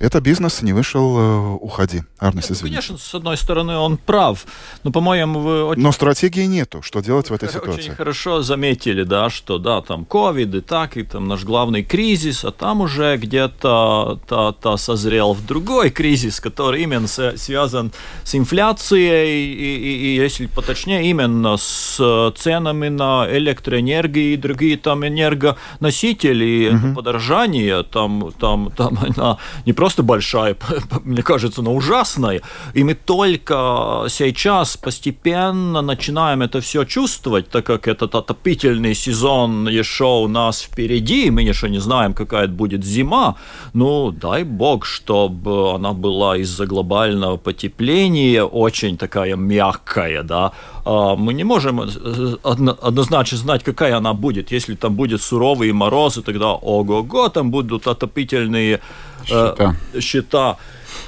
Это 0.04 0.20
бизнес, 0.20 0.62
не 0.62 0.74
вышел, 0.74 1.18
э, 1.18 1.58
уходи. 1.62 2.02
Арнес, 2.20 2.50
Нет, 2.50 2.58
извини. 2.58 2.76
Конечно, 2.76 2.98
с 2.98 3.16
одной 3.16 3.38
стороны, 3.38 3.78
он 3.78 3.96
прав. 3.98 4.46
Но, 4.84 4.92
по-моему, 4.92 5.40
вы 5.40 5.64
очень 5.64 5.82
Но 5.82 5.92
стратегии 5.94 6.46
нету. 6.46 6.82
Что 6.82 7.00
делать 7.00 7.30
в 7.30 7.34
этой 7.34 7.48
Очень 7.48 7.60
ситуации? 7.60 7.92
хорошо 7.96 8.42
заметили, 8.42 9.04
да, 9.04 9.30
что 9.30 9.60
да, 9.60 9.80
там 9.82 10.04
ковид 10.04 10.54
и 10.56 10.60
так, 10.62 10.98
и 10.98 11.04
там 11.04 11.28
наш 11.30 11.44
главный 11.46 11.84
кризис, 11.84 12.44
а 12.44 12.52
там 12.52 12.82
уже 12.82 13.16
где-то 13.16 14.20
та, 14.28 14.52
та 14.52 14.76
созрел 14.78 15.34
в 15.34 15.46
другой 15.46 15.90
кризис, 15.90 16.42
который 16.42 16.84
именно 16.84 17.08
связан 17.08 17.94
с 18.26 18.36
инфляцией 18.36 19.54
и, 19.54 19.54
и- 19.54 20.16
и, 20.18 20.24
если 20.26 20.48
поточнее, 20.48 21.10
именно 21.10 21.56
с 21.56 21.98
э, 22.02 22.32
ценами 22.38 22.90
на 22.90 23.26
электроэнергию 23.32 24.34
и 24.34 24.38
другие 24.38 24.76
там 24.78 25.06
энергоносители. 25.08 26.68
Это 26.76 26.94
подорожание 26.96 27.84
там, 27.84 28.32
там, 28.40 28.70
там 28.76 28.98
она 29.18 29.38
не 29.66 29.72
просто 29.74 29.93
большая, 30.02 30.58
мне 31.04 31.22
кажется, 31.22 31.62
но 31.62 31.76
ужасная. 31.76 32.42
И 32.74 32.84
мы 32.84 32.96
только 32.96 34.06
сейчас 34.10 34.78
постепенно 34.78 35.82
начинаем 35.82 36.42
это 36.42 36.62
все 36.62 36.86
чувствовать, 36.86 37.50
так 37.50 37.66
как 37.66 37.88
этот 37.88 38.16
отопительный 38.16 38.96
сезон 38.96 39.68
еще 39.68 40.06
у 40.24 40.28
нас 40.28 40.62
впереди, 40.62 41.30
мы 41.30 41.42
еще 41.42 41.70
не 41.70 41.80
знаем, 41.80 42.14
какая 42.14 42.48
будет 42.48 42.84
зима. 42.84 43.36
Ну, 43.74 44.12
дай 44.12 44.44
бог, 44.44 44.86
чтобы 44.86 45.76
она 45.76 45.94
была 45.94 46.38
из-за 46.38 46.66
глобального 46.66 47.38
потепления 47.38 48.44
очень 48.44 48.98
такая 48.98 49.36
мягкая, 49.36 50.24
да. 50.24 50.52
А 50.86 51.16
Мы 51.16 51.34
не 51.34 51.44
можем 51.44 51.80
э, 51.82 52.36
одно- 52.44 52.78
однозначно 52.82 53.38
знать, 53.38 53.64
какая 53.64 53.96
она 53.98 54.14
будет. 54.14 54.52
Если 54.52 54.76
там 54.76 54.96
будет 54.96 55.22
суровые 55.22 55.74
морозы, 55.74 56.22
тогда 56.22 56.48
ого-го, 56.54 57.30
там 57.30 57.52
будут 57.52 57.88
отопительные 57.88 58.76
э, 58.76 59.26
Счета. 59.26 59.76
счета. 60.02 60.58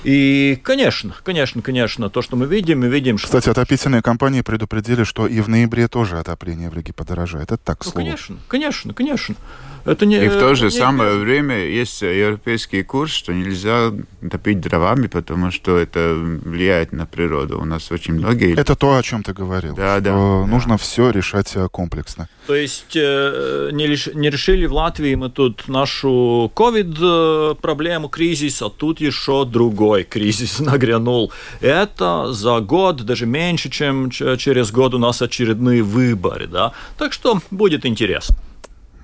И, 0.06 0.60
конечно, 0.64 1.16
конечно, 1.24 1.62
конечно, 1.64 2.10
то, 2.12 2.22
что 2.22 2.36
мы 2.36 2.46
видим, 2.46 2.82
мы 2.82 2.88
видим, 2.90 3.18
что... 3.18 3.28
Кстати, 3.28 3.50
отопительные 3.50 4.04
компании 4.04 4.42
предупредили, 4.42 5.04
что 5.04 5.26
и 5.26 5.42
в 5.42 5.50
ноябре 5.50 5.88
тоже 5.88 6.20
отопление 6.20 6.70
в 6.70 6.76
Риге 6.76 6.94
подорожает. 6.94 7.52
Это 7.52 7.58
так, 7.58 7.84
Ну, 7.84 7.92
слово. 7.92 8.06
конечно, 8.06 8.38
конечно, 8.48 8.94
конечно. 8.94 9.36
Это 9.84 10.06
не, 10.06 10.24
И 10.24 10.28
в 10.28 10.40
то 10.40 10.56
же 10.56 10.66
не- 10.66 10.72
самое 10.72 11.18
время 11.18 11.58
есть 11.58 12.02
европейский 12.02 12.84
курс, 12.84 13.12
что 13.12 13.34
нельзя 13.34 13.92
топить 14.32 14.60
дровами, 14.60 15.08
потому 15.08 15.52
что 15.52 15.78
это 15.78 16.14
влияет 16.16 16.92
на 16.92 17.06
природу. 17.06 17.60
У 17.60 17.66
нас 17.66 17.92
очень 17.92 18.14
многие... 18.16 18.56
Это 18.56 18.76
то, 18.76 18.96
о 18.98 19.04
чем 19.04 19.24
ты 19.24 19.34
говорил. 19.34 19.76
Да, 19.76 20.00
да, 20.00 20.12
что 20.12 20.44
да. 20.46 20.52
Нужно 20.52 20.78
все 20.78 21.10
решать 21.12 21.52
э, 21.56 21.68
комплексно. 21.72 22.30
То 22.48 22.56
есть 22.56 22.96
э, 22.96 23.70
не, 23.74 23.88
решили 23.88 24.66
в 24.68 24.74
Латвии 24.74 25.16
мы 25.16 25.30
тут 25.30 25.68
нашу 25.68 26.52
ковид 26.54 26.96
э, 27.02 27.56
проблему, 27.60 28.08
кризис, 28.08 28.62
а 28.62 28.70
тут 28.70 29.02
еще 29.02 29.46
другой 29.46 30.04
кризис 30.04 30.60
нагрянул. 30.60 31.32
Это 31.62 32.32
за 32.34 32.60
год, 32.60 33.02
даже 33.02 33.26
меньше, 33.26 33.70
чем 33.70 34.12
через 34.12 34.72
год 34.72 34.94
у 34.94 35.00
нас 35.00 35.22
очередные 35.22 35.82
выборы, 35.82 36.48
да. 36.48 36.72
Так 36.98 37.14
что 37.14 37.42
будет 37.50 37.86
интересно. 37.86 38.36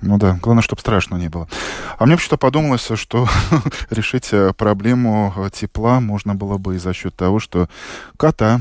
Ну 0.02 0.18
да, 0.18 0.38
главное, 0.42 0.62
чтобы 0.62 0.80
страшно 0.80 1.16
не 1.16 1.28
было. 1.28 1.48
А 1.98 2.06
мне 2.06 2.16
почему-то 2.16 2.36
подумалось, 2.36 2.88
что 2.94 3.28
решить 3.90 4.28
э, 4.32 4.52
проблему 4.52 5.32
тепла 5.52 6.00
можно 6.00 6.34
было 6.34 6.58
бы 6.58 6.74
и 6.74 6.78
за 6.78 6.92
счет 6.92 7.14
того, 7.14 7.38
что 7.38 7.68
кота, 8.16 8.60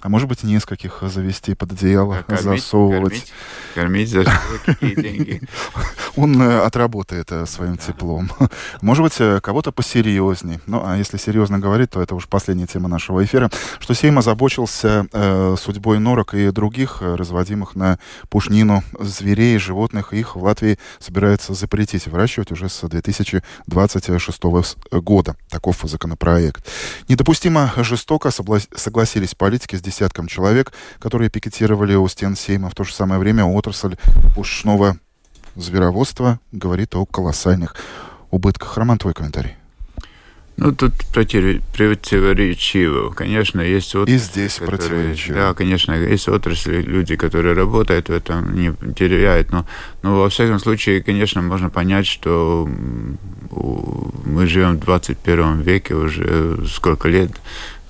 а 0.00 0.08
может 0.08 0.28
быть 0.28 0.42
нескольких 0.42 1.02
завести 1.02 1.54
под 1.54 1.72
одеяло, 1.72 2.24
кормить, 2.26 2.62
засовывать. 2.62 3.32
Кормить, 3.74 4.08
кормить 4.08 4.08
за 4.10 4.24
какие 4.64 4.94
деньги. 4.94 5.42
Он 6.16 6.40
э, 6.42 6.60
отработает 6.60 7.30
э, 7.30 7.46
своим 7.46 7.76
теплом. 7.76 8.30
Может 8.82 9.04
быть, 9.04 9.14
э, 9.20 9.40
кого-то 9.40 9.72
посерьезней. 9.72 10.58
Ну, 10.66 10.82
а 10.84 10.96
если 10.96 11.16
серьезно 11.18 11.58
говорить, 11.58 11.90
то 11.90 12.02
это 12.02 12.14
уж 12.14 12.26
последняя 12.26 12.66
тема 12.66 12.88
нашего 12.88 13.24
эфира, 13.24 13.50
что 13.78 13.94
Сейм 13.94 14.18
озабочился 14.18 15.06
э, 15.12 15.56
судьбой 15.58 15.98
норок 16.00 16.34
и 16.34 16.50
других 16.50 17.00
разводимых 17.00 17.76
на 17.76 17.98
пушнину 18.28 18.82
зверей, 18.98 19.58
животных. 19.58 20.12
Их 20.12 20.34
в 20.34 20.42
Латвии 20.42 20.78
собирается 20.98 21.54
запретить 21.54 22.06
выращивать 22.08 22.50
уже 22.50 22.68
с 22.68 22.86
2026 22.86 24.40
с- 24.64 24.76
года. 24.90 25.36
Таков 25.48 25.78
законопроект. 25.84 26.66
Недопустимо 27.08 27.72
жестоко 27.76 28.30
согласились 28.30 29.34
политики 29.34 29.76
с 29.76 29.82
десятком 29.90 30.26
человек, 30.28 30.72
которые 30.98 31.30
пикетировали 31.30 31.94
у 31.94 32.08
стен 32.08 32.36
Сейма. 32.36 32.70
В 32.70 32.74
то 32.74 32.84
же 32.84 32.94
самое 32.94 33.20
время 33.20 33.44
отрасль 33.44 33.96
пушного 34.34 34.96
звероводство 35.56 36.38
говорит 36.52 36.94
о 36.94 37.04
колоссальных 37.04 37.74
убытках. 38.30 38.76
Роман, 38.78 38.98
твой 38.98 39.12
комментарий. 39.14 39.56
Ну, 40.56 40.72
тут 40.72 40.92
против- 41.14 41.62
противоречиво. 41.74 43.10
Конечно, 43.14 43.62
есть 43.62 43.94
отрасли, 43.94 44.14
И 44.16 44.18
здесь 44.18 44.54
которые- 44.58 44.78
противоречиво. 44.78 45.34
Да, 45.38 45.54
конечно, 45.54 45.92
есть 45.92 46.28
отрасли, 46.28 46.82
люди, 46.82 47.16
которые 47.16 47.54
работают 47.54 48.10
в 48.10 48.12
этом, 48.12 48.54
не 48.54 48.74
теряют. 48.94 49.50
Но, 49.52 49.64
но 50.02 50.18
во 50.20 50.28
всяком 50.28 50.58
случае, 50.58 51.02
конечно, 51.02 51.40
можно 51.40 51.70
понять, 51.70 52.06
что 52.06 52.68
мы 54.26 54.46
живем 54.46 54.76
в 54.76 54.80
21 54.80 55.62
веке 55.62 55.94
уже 55.94 56.66
сколько 56.68 57.08
лет. 57.08 57.30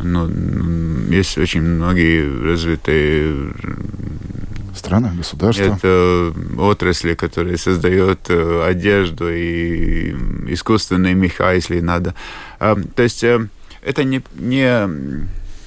Ну, 0.03 0.29
есть 1.11 1.39
очень 1.39 1.63
многие 1.63 2.45
развитые 2.45 3.53
Страна, 4.75 5.13
государство. 5.17 5.63
это 5.63 6.33
отрасли, 6.59 7.15
которые 7.15 7.57
создают 7.59 8.21
э, 8.29 8.63
одежду 8.67 9.29
и 9.31 10.15
искусственные 10.49 11.15
меха, 11.15 11.53
если 11.55 11.81
надо. 11.81 12.15
А, 12.59 12.77
То 12.95 13.03
есть 13.03 13.25
э, 13.25 13.49
это 13.83 14.05
не, 14.05 14.23
не 14.37 14.89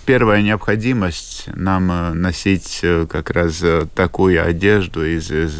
первая 0.05 0.41
необходимость 0.41 1.45
нам 1.55 1.91
э, 1.91 2.13
носить 2.13 2.79
э, 2.83 3.05
как 3.09 3.29
раз 3.29 3.61
э, 3.61 3.85
такую 3.95 4.45
одежду 4.45 5.05
из, 5.05 5.31
из 5.31 5.53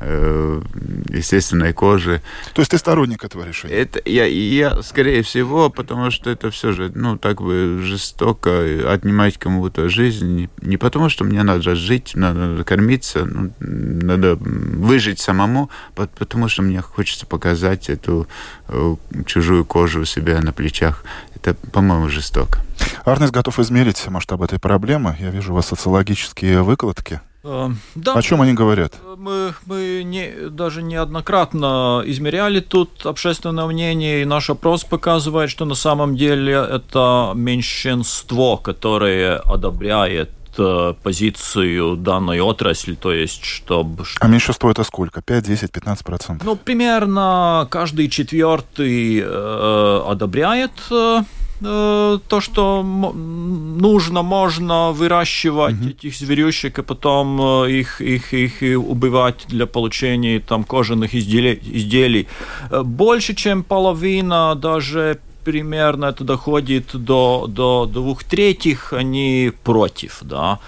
э, 0.00 0.62
естественной 1.08 1.72
кожи. 1.72 2.22
То 2.54 2.60
есть 2.62 2.70
ты 2.70 2.78
сторонник 2.78 3.24
этого 3.24 3.46
решения? 3.46 3.74
Это 3.74 4.00
я, 4.04 4.24
я, 4.26 4.82
скорее 4.82 5.22
всего, 5.22 5.70
потому 5.70 6.10
что 6.10 6.30
это 6.30 6.50
все 6.50 6.72
же, 6.72 6.90
ну, 6.94 7.16
так 7.18 7.40
бы 7.42 7.80
жестоко 7.82 8.92
отнимать 8.92 9.38
кому-то 9.38 9.88
жизнь. 9.88 10.48
Не, 10.60 10.76
потому, 10.76 11.08
что 11.08 11.24
мне 11.24 11.42
надо 11.42 11.74
жить, 11.74 12.12
надо 12.14 12.64
кормиться, 12.64 13.24
ну, 13.24 13.52
надо 13.60 14.36
выжить 14.36 15.18
самому, 15.20 15.70
по- 15.94 16.06
потому 16.06 16.48
что 16.48 16.62
мне 16.62 16.80
хочется 16.80 17.26
показать 17.26 17.90
эту 17.90 18.26
э, 18.68 18.96
чужую 19.26 19.64
кожу 19.64 20.00
у 20.00 20.04
себя 20.04 20.40
на 20.40 20.52
плечах. 20.52 21.04
Это, 21.34 21.54
по-моему, 21.54 22.08
жестоко. 22.08 22.60
Арнес 23.04 23.30
готов 23.30 23.58
измерить 23.72 24.06
масштаб 24.08 24.42
этой 24.42 24.58
проблемы. 24.58 25.16
Я 25.18 25.30
вижу 25.30 25.52
у 25.52 25.56
вас 25.56 25.66
социологические 25.66 26.62
выкладки. 26.62 27.20
Э, 27.42 27.70
Да, 27.94 28.12
О 28.14 28.22
чем 28.22 28.42
они 28.42 28.52
говорят? 28.52 28.92
Мы, 29.16 29.54
мы 29.64 30.02
не, 30.04 30.50
даже 30.50 30.82
неоднократно 30.82 32.02
измеряли 32.04 32.60
тут 32.60 33.06
общественное 33.06 33.66
мнение, 33.66 34.22
и 34.22 34.24
наш 34.26 34.50
опрос 34.50 34.84
показывает, 34.84 35.50
что 35.50 35.64
на 35.64 35.74
самом 35.74 36.16
деле 36.16 36.52
это 36.52 37.32
меньшинство, 37.34 38.58
которое 38.58 39.38
одобряет 39.38 40.30
э, 40.58 40.94
позицию 41.02 41.96
данной 41.96 42.40
отрасли, 42.40 42.94
то 42.94 43.10
есть 43.10 43.44
чтобы... 43.44 44.04
А 44.20 44.28
меньшинство 44.28 44.70
это 44.70 44.84
сколько? 44.84 45.22
5, 45.22 45.44
10, 45.44 45.72
15 45.72 46.04
процентов? 46.04 46.46
Ну, 46.46 46.56
примерно 46.56 47.66
каждый 47.70 48.08
четвертый 48.08 49.22
э, 49.24 50.02
одобряет 50.06 50.72
э, 50.90 51.22
э, 51.22 51.41
то, 51.62 52.40
что 52.40 52.82
нужно, 52.82 54.22
можно 54.22 54.92
выращивать 54.92 55.86
этих 55.86 56.16
зверюшек 56.16 56.78
и 56.78 56.82
потом 56.82 57.40
э, 57.40 57.70
их, 57.70 58.00
их, 58.00 58.34
их 58.34 58.62
убивать 58.62 59.44
для 59.48 59.66
получения 59.66 60.40
там 60.40 60.64
кожаных 60.64 61.14
изделий. 61.14 61.58
изделий. 61.62 62.26
Э, 62.70 62.82
Больше, 62.82 63.34
чем 63.34 63.62
половина, 63.62 64.54
даже 64.54 65.18
примерно 65.44 66.06
это 66.06 66.24
доходит 66.24 66.94
до, 66.94 67.46
до 67.48 67.86
двух 67.86 68.24
третьих, 68.24 68.92
они 68.92 69.52
против, 69.64 70.18
да. 70.22 70.58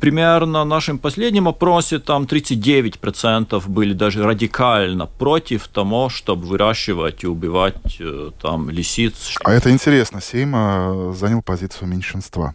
Примерно 0.00 0.62
в 0.62 0.66
нашем 0.66 0.98
последнем 0.98 1.48
опросе 1.48 1.98
там 1.98 2.24
39% 2.24 3.68
были 3.68 3.92
даже 3.92 4.22
радикально 4.22 5.06
против 5.06 5.68
того, 5.68 6.08
чтобы 6.08 6.46
выращивать 6.46 7.24
и 7.24 7.26
убивать 7.26 7.96
э, 8.00 8.30
там 8.40 8.70
лисиц. 8.70 9.36
А 9.44 9.52
это 9.52 9.70
интересно. 9.70 10.20
Сейм 10.20 10.54
э, 10.54 11.14
занял 11.14 11.42
позицию 11.42 11.88
меньшинства. 11.88 12.54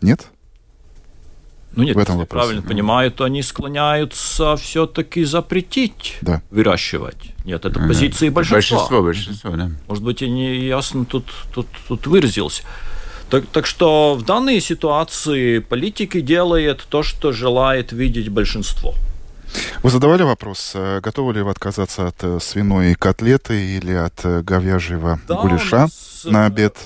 Нет? 0.00 0.26
Ну 1.76 1.84
нет, 1.84 1.94
в 1.94 1.98
этом 1.98 2.14
если 2.14 2.20
вопросе, 2.20 2.46
правильно 2.46 2.62
ну. 2.62 2.68
понимаю, 2.68 3.12
то 3.12 3.24
они 3.24 3.42
склоняются 3.42 4.56
все-таки 4.56 5.24
запретить 5.24 6.16
Да. 6.22 6.42
выращивать. 6.50 7.34
Нет, 7.44 7.64
это 7.64 7.78
позиции 7.78 8.30
большинства. 8.30 8.78
Большинство, 8.78 9.02
большинство, 9.02 9.50
да. 9.50 9.70
Может 9.86 10.02
быть, 10.02 10.22
я 10.22 10.28
не 10.28 10.66
ясно 10.66 11.04
тут, 11.04 11.26
тут, 11.54 11.66
тут 11.86 12.06
выразился. 12.06 12.62
Так, 13.30 13.46
так 13.46 13.66
что 13.66 14.14
в 14.14 14.24
данной 14.24 14.60
ситуации 14.60 15.58
политики 15.58 16.20
делает 16.20 16.86
то, 16.88 17.02
что 17.02 17.32
желает 17.32 17.92
видеть 17.92 18.30
большинство. 18.30 18.94
Вы 19.82 19.90
задавали 19.90 20.22
вопрос, 20.22 20.72
э, 20.74 21.00
готовы 21.00 21.34
ли 21.34 21.42
вы 21.42 21.50
отказаться 21.50 22.06
от 22.08 22.16
э, 22.22 22.38
свиной 22.40 22.94
котлеты 22.94 23.76
или 23.76 23.92
от 23.92 24.24
э, 24.24 24.42
говяжьего 24.42 25.20
да, 25.28 25.36
гуляша 25.36 25.88
на 26.24 26.46
обед? 26.46 26.76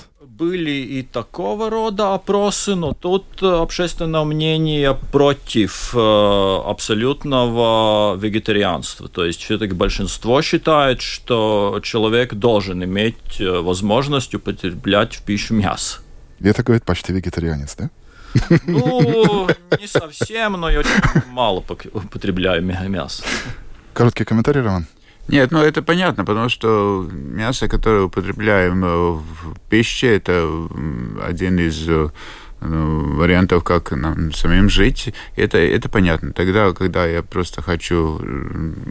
Были 0.41 0.71
и 0.71 1.03
такого 1.03 1.69
рода 1.69 2.15
опросы, 2.15 2.73
но 2.73 2.93
тут 2.93 3.43
общественное 3.43 4.23
мнение 4.23 4.97
против 5.11 5.93
абсолютного 5.95 8.15
вегетарианства. 8.15 9.07
То 9.07 9.23
есть 9.23 9.43
все-таки 9.43 9.73
большинство 9.73 10.41
считает, 10.41 11.01
что 11.01 11.79
человек 11.83 12.33
должен 12.33 12.83
иметь 12.83 13.39
возможность 13.39 14.33
употреблять 14.33 15.15
в 15.15 15.21
пищу 15.21 15.53
мясо. 15.53 15.99
Это 16.39 16.63
говорит 16.63 16.85
почти 16.85 17.13
вегетарианец, 17.13 17.75
да? 17.75 17.91
Ну, 18.65 19.47
не 19.79 19.87
совсем, 19.87 20.53
но 20.53 20.71
я 20.71 20.79
очень 20.79 20.89
мало 21.27 21.63
употребляю 21.93 22.63
мясо. 22.63 23.23
Короткий 23.93 24.23
комментарий, 24.23 24.61
Роман? 24.61 24.87
Нет, 25.27 25.51
ну 25.51 25.59
это 25.59 25.81
понятно, 25.81 26.25
потому 26.25 26.49
что 26.49 27.07
мясо, 27.11 27.67
которое 27.67 28.03
употребляем 28.03 28.83
э, 28.83 29.11
в 29.11 29.59
пище, 29.69 30.15
это 30.15 30.47
один 31.23 31.59
из 31.59 31.87
э, 31.87 32.09
вариантов, 32.61 33.63
как 33.63 33.91
нам 33.91 34.31
самим 34.33 34.69
жить, 34.69 35.13
это, 35.35 35.57
это 35.57 35.89
понятно. 35.89 36.31
Тогда, 36.31 36.71
когда 36.73 37.05
я 37.07 37.23
просто 37.23 37.61
хочу 37.61 38.21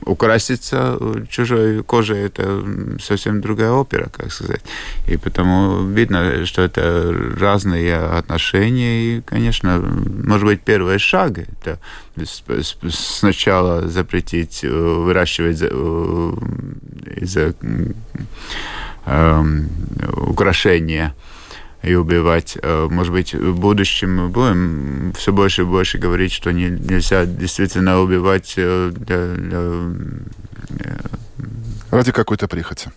украситься 0.05 0.99
чужой 1.29 1.83
кожей, 1.85 2.19
это 2.19 2.65
совсем 3.01 3.41
другая 3.41 3.71
опера, 3.71 4.09
как 4.13 4.33
сказать. 4.33 4.63
И 5.09 5.17
потому 5.17 5.87
видно, 5.87 6.45
что 6.47 6.63
это 6.63 7.15
разные 7.39 7.97
отношения. 7.97 9.03
И, 9.03 9.21
конечно, 9.21 9.79
может 9.79 10.47
быть, 10.47 10.63
первый 10.63 10.99
шаг– 10.99 11.39
это 11.39 11.79
сначала 12.91 13.89
запретить 13.89 14.65
э, 14.65 14.69
выращивать 14.69 15.63
э, 15.63 16.33
из-за 17.21 17.55
эм, 19.07 19.69
украшения– 20.17 21.15
и 21.83 21.95
убивать. 21.95 22.59
Э, 22.63 22.89
может 22.91 23.13
быть, 23.13 23.35
в 23.35 23.59
будущем 23.59 24.17
мы 24.17 24.29
будем 24.29 25.13
все 25.17 25.33
больше 25.33 25.63
и 25.63 25.65
больше 25.65 25.99
говорить, 25.99 26.33
что 26.33 26.53
не, 26.53 26.69
нельзя 26.69 27.25
действительно 27.25 28.01
убивать 28.01 28.55
э. 28.57 28.93
Э, 29.09 29.95
ради 31.91 32.13
какой-то 32.13 32.49
прихоти. 32.49 32.91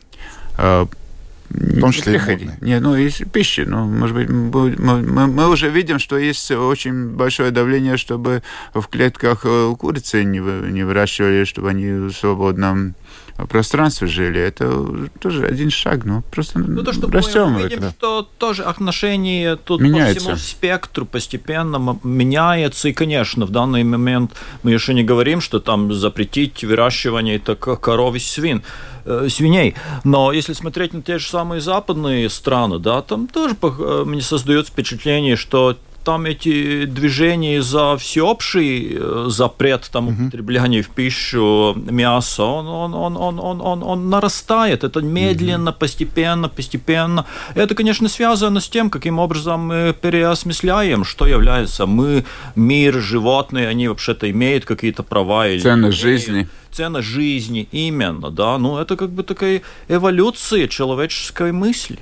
В 0.58 1.80
том 1.80 1.92
числе 1.92 2.16
и 2.16 2.66
Не, 2.66 2.80
ну, 2.80 2.96
из 2.96 3.22
пищи. 3.32 3.62
Ну, 3.62 3.86
может 3.86 4.16
быть, 4.16 4.30
мы, 4.30 4.76
мы, 5.02 5.28
мы 5.28 5.50
уже 5.50 5.70
видим, 5.70 6.00
что 6.00 6.18
есть 6.18 6.50
очень 6.50 7.10
большое 7.10 7.52
давление, 7.52 7.98
чтобы 7.98 8.42
в 8.74 8.88
клетках 8.88 9.46
курицы 9.78 10.24
не, 10.24 10.40
не 10.40 10.84
выращивали, 10.84 11.44
чтобы 11.44 11.70
они 11.70 11.92
в 11.92 12.12
свободном 12.12 12.96
пространстве 13.36 14.08
жили, 14.08 14.40
это 14.40 15.10
тоже 15.20 15.46
один 15.46 15.70
шаг, 15.70 16.06
ну 16.06 16.24
просто 16.32 16.60
ну, 16.60 16.84
то, 16.84 16.94
что 16.94 17.10
растем. 17.10 17.52
Мы 17.52 17.64
видим, 17.64 17.90
что 17.90 18.28
тоже 18.38 18.64
отношения 18.64 19.56
тут 19.56 19.82
меняется. 19.82 20.16
по 20.16 20.36
всему 20.36 20.38
спектру 20.38 21.06
постепенно 21.06 21.98
меняется, 22.04 22.90
и, 22.90 22.94
конечно, 22.94 23.46
в 23.46 23.50
данный 23.50 23.84
момент 23.84 24.34
мы 24.62 24.72
еще 24.72 24.94
не 24.94 25.04
говорим, 25.04 25.42
что 25.42 25.60
там 25.60 25.94
запретить 25.94 26.64
выращивание 26.64 27.40
так 27.40 27.60
коров 27.60 28.16
и 28.16 28.20
свин 28.20 28.64
э, 29.06 29.28
свиней. 29.30 29.76
Но 30.04 30.32
если 30.32 30.54
смотреть 30.54 30.94
на 30.94 31.02
те 31.02 31.18
же 31.18 31.28
самые 31.28 31.60
западные 31.60 32.30
страны, 32.30 32.80
да, 32.80 33.02
там 33.02 33.28
тоже 33.28 33.56
э, 33.62 34.04
мне 34.06 34.22
создает 34.22 34.68
впечатление, 34.68 35.36
что 35.36 35.76
там 36.04 36.26
эти 36.26 36.86
движения 36.86 37.62
за 37.62 37.98
всеобщий 37.98 38.98
э, 39.00 39.26
запрет 39.30 39.90
там, 39.92 40.08
угу. 40.08 40.24
употребления 40.24 40.82
в 40.82 40.90
пищу 40.90 41.74
мяса, 41.76 42.44
он, 42.44 42.68
он, 42.68 42.94
он, 42.94 43.18
он, 43.18 43.40
он, 43.40 43.62
он, 43.62 43.84
он 43.84 44.10
нарастает. 44.10 44.84
Это 44.84 45.02
медленно, 45.02 45.72
угу. 45.72 45.80
постепенно, 45.80 46.50
постепенно. 46.50 47.26
Это, 47.56 47.76
конечно, 47.76 48.10
связано 48.10 48.60
с 48.60 48.70
тем, 48.70 48.90
каким 48.90 49.20
образом 49.20 49.62
мы 49.62 49.96
переосмысляем, 50.00 51.04
что 51.06 51.26
является 51.26 51.86
мы, 51.86 52.26
мир, 52.56 53.00
животные, 53.00 53.68
они 53.68 53.88
вообще-то 53.88 54.30
имеют 54.30 54.66
какие-то 54.66 55.04
права. 55.04 55.48
Или 55.48 55.60
Ценность 55.62 55.98
жизни 55.98 56.48
цена 56.74 57.02
жизни, 57.02 57.68
именно, 57.72 58.32
да, 58.32 58.58
ну 58.58 58.80
это 58.80 58.96
как 58.96 59.12
бы 59.12 59.22
такая 59.22 59.62
эволюция 59.88 60.68
человеческой 60.68 61.52
мысли. 61.52 62.00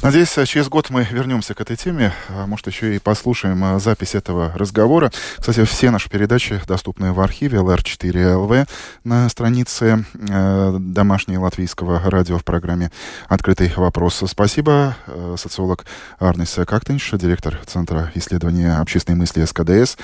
Надеюсь, 0.00 0.32
через 0.46 0.68
год 0.68 0.90
мы 0.90 1.04
вернемся 1.10 1.54
к 1.54 1.60
этой 1.60 1.76
теме. 1.76 2.12
А, 2.28 2.46
может, 2.46 2.68
еще 2.68 2.94
и 2.94 3.00
послушаем 3.00 3.62
а, 3.64 3.80
запись 3.80 4.14
этого 4.14 4.52
разговора. 4.54 5.10
Кстати, 5.38 5.64
все 5.64 5.90
наши 5.90 6.08
передачи 6.08 6.60
доступны 6.68 7.12
в 7.12 7.20
архиве 7.20 7.58
LR4LV 7.58 8.68
на 9.02 9.28
странице 9.28 10.04
э, 10.14 10.76
домашней 10.78 11.36
латвийского 11.36 12.00
радио 12.08 12.38
в 12.38 12.44
программе 12.44 12.92
«Открытый 13.26 13.72
вопрос». 13.76 14.22
Спасибо. 14.24 14.96
Э, 15.08 15.34
социолог 15.36 15.84
Арнис 16.20 16.56
Кактенш, 16.64 17.10
директор 17.14 17.58
Центра 17.66 18.12
исследования 18.14 18.76
общественной 18.76 19.16
мысли 19.16 19.44
СКДС. 19.44 19.96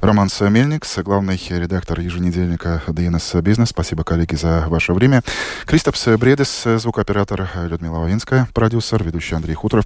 Роман 0.00 0.30
Мельникс, 0.40 0.96
главный 0.98 1.38
редактор 1.50 2.00
еженедельника 2.00 2.82
DNS 2.86 3.42
Бизнес. 3.42 3.68
Спасибо, 3.68 4.02
коллеги, 4.02 4.34
за 4.34 4.64
ваше 4.68 4.94
время. 4.94 5.22
Кристопс 5.66 6.06
Бредес, 6.06 6.64
звукооператор 6.64 7.46
Людмила 7.68 7.98
Вавинская, 7.98 8.48
продюсер, 8.54 9.04
ведущий 9.04 9.34
Андрей 9.34 9.54
Хуторов. 9.54 9.84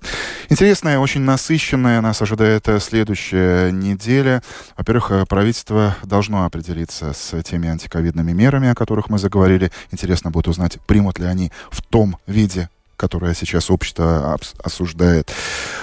Интересная, 0.48 1.00
очень 1.00 1.22
насыщенная 1.22 2.00
нас 2.00 2.22
ожидает 2.22 2.68
следующая 2.80 3.72
неделя. 3.72 4.40
Во-первых, 4.76 5.26
правительство 5.28 5.96
должно 6.04 6.44
определиться 6.44 7.12
с 7.12 7.42
теми 7.42 7.68
антиковидными 7.68 8.30
мерами, 8.30 8.68
о 8.68 8.76
которых 8.76 9.08
мы 9.10 9.18
заговорили. 9.18 9.72
Интересно 9.90 10.30
будет 10.30 10.46
узнать, 10.46 10.78
примут 10.86 11.18
ли 11.18 11.26
они 11.26 11.50
в 11.72 11.82
том 11.82 12.18
виде, 12.28 12.68
которое 12.96 13.34
сейчас 13.34 13.68
общество 13.68 14.38
осуждает. 14.62 15.32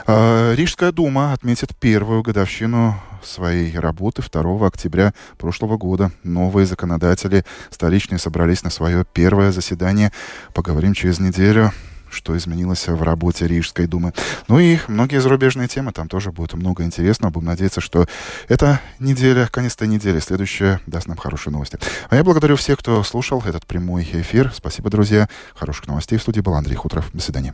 А, 0.07 0.53
Рижская 0.55 0.93
дума 0.93 1.33
отметит 1.33 1.75
первую 1.77 2.23
годовщину 2.23 2.95
своей 3.23 3.77
работы 3.77 4.21
2 4.21 4.67
октября 4.67 5.13
прошлого 5.37 5.77
года. 5.77 6.11
Новые 6.23 6.65
законодатели 6.65 7.45
столичные 7.69 8.19
собрались 8.19 8.63
на 8.63 8.69
свое 8.69 9.05
первое 9.13 9.51
заседание. 9.51 10.11
Поговорим 10.53 10.93
через 10.93 11.19
неделю 11.19 11.71
что 12.11 12.35
изменилось 12.37 12.87
в 12.87 13.01
работе 13.01 13.47
Рижской 13.47 13.87
думы. 13.87 14.13
Ну 14.47 14.59
и 14.59 14.79
многие 14.87 15.21
зарубежные 15.21 15.67
темы, 15.67 15.91
там 15.91 16.07
тоже 16.07 16.31
будет 16.31 16.53
много 16.53 16.83
интересного. 16.83 17.31
Будем 17.31 17.47
надеяться, 17.47 17.81
что 17.81 18.05
эта 18.49 18.81
неделя, 18.99 19.47
конец-то 19.47 19.87
недели, 19.87 20.19
следующая 20.19 20.81
даст 20.85 21.07
нам 21.07 21.17
хорошие 21.17 21.53
новости. 21.53 21.79
А 22.09 22.15
я 22.15 22.23
благодарю 22.23 22.57
всех, 22.57 22.79
кто 22.79 23.01
слушал 23.03 23.41
этот 23.45 23.65
прямой 23.65 24.03
эфир. 24.03 24.51
Спасибо, 24.53 24.89
друзья. 24.89 25.29
Хороших 25.55 25.87
новостей. 25.87 26.17
В 26.17 26.21
студии 26.21 26.41
был 26.41 26.53
Андрей 26.53 26.75
Хутров. 26.75 27.09
До 27.13 27.21
свидания. 27.21 27.53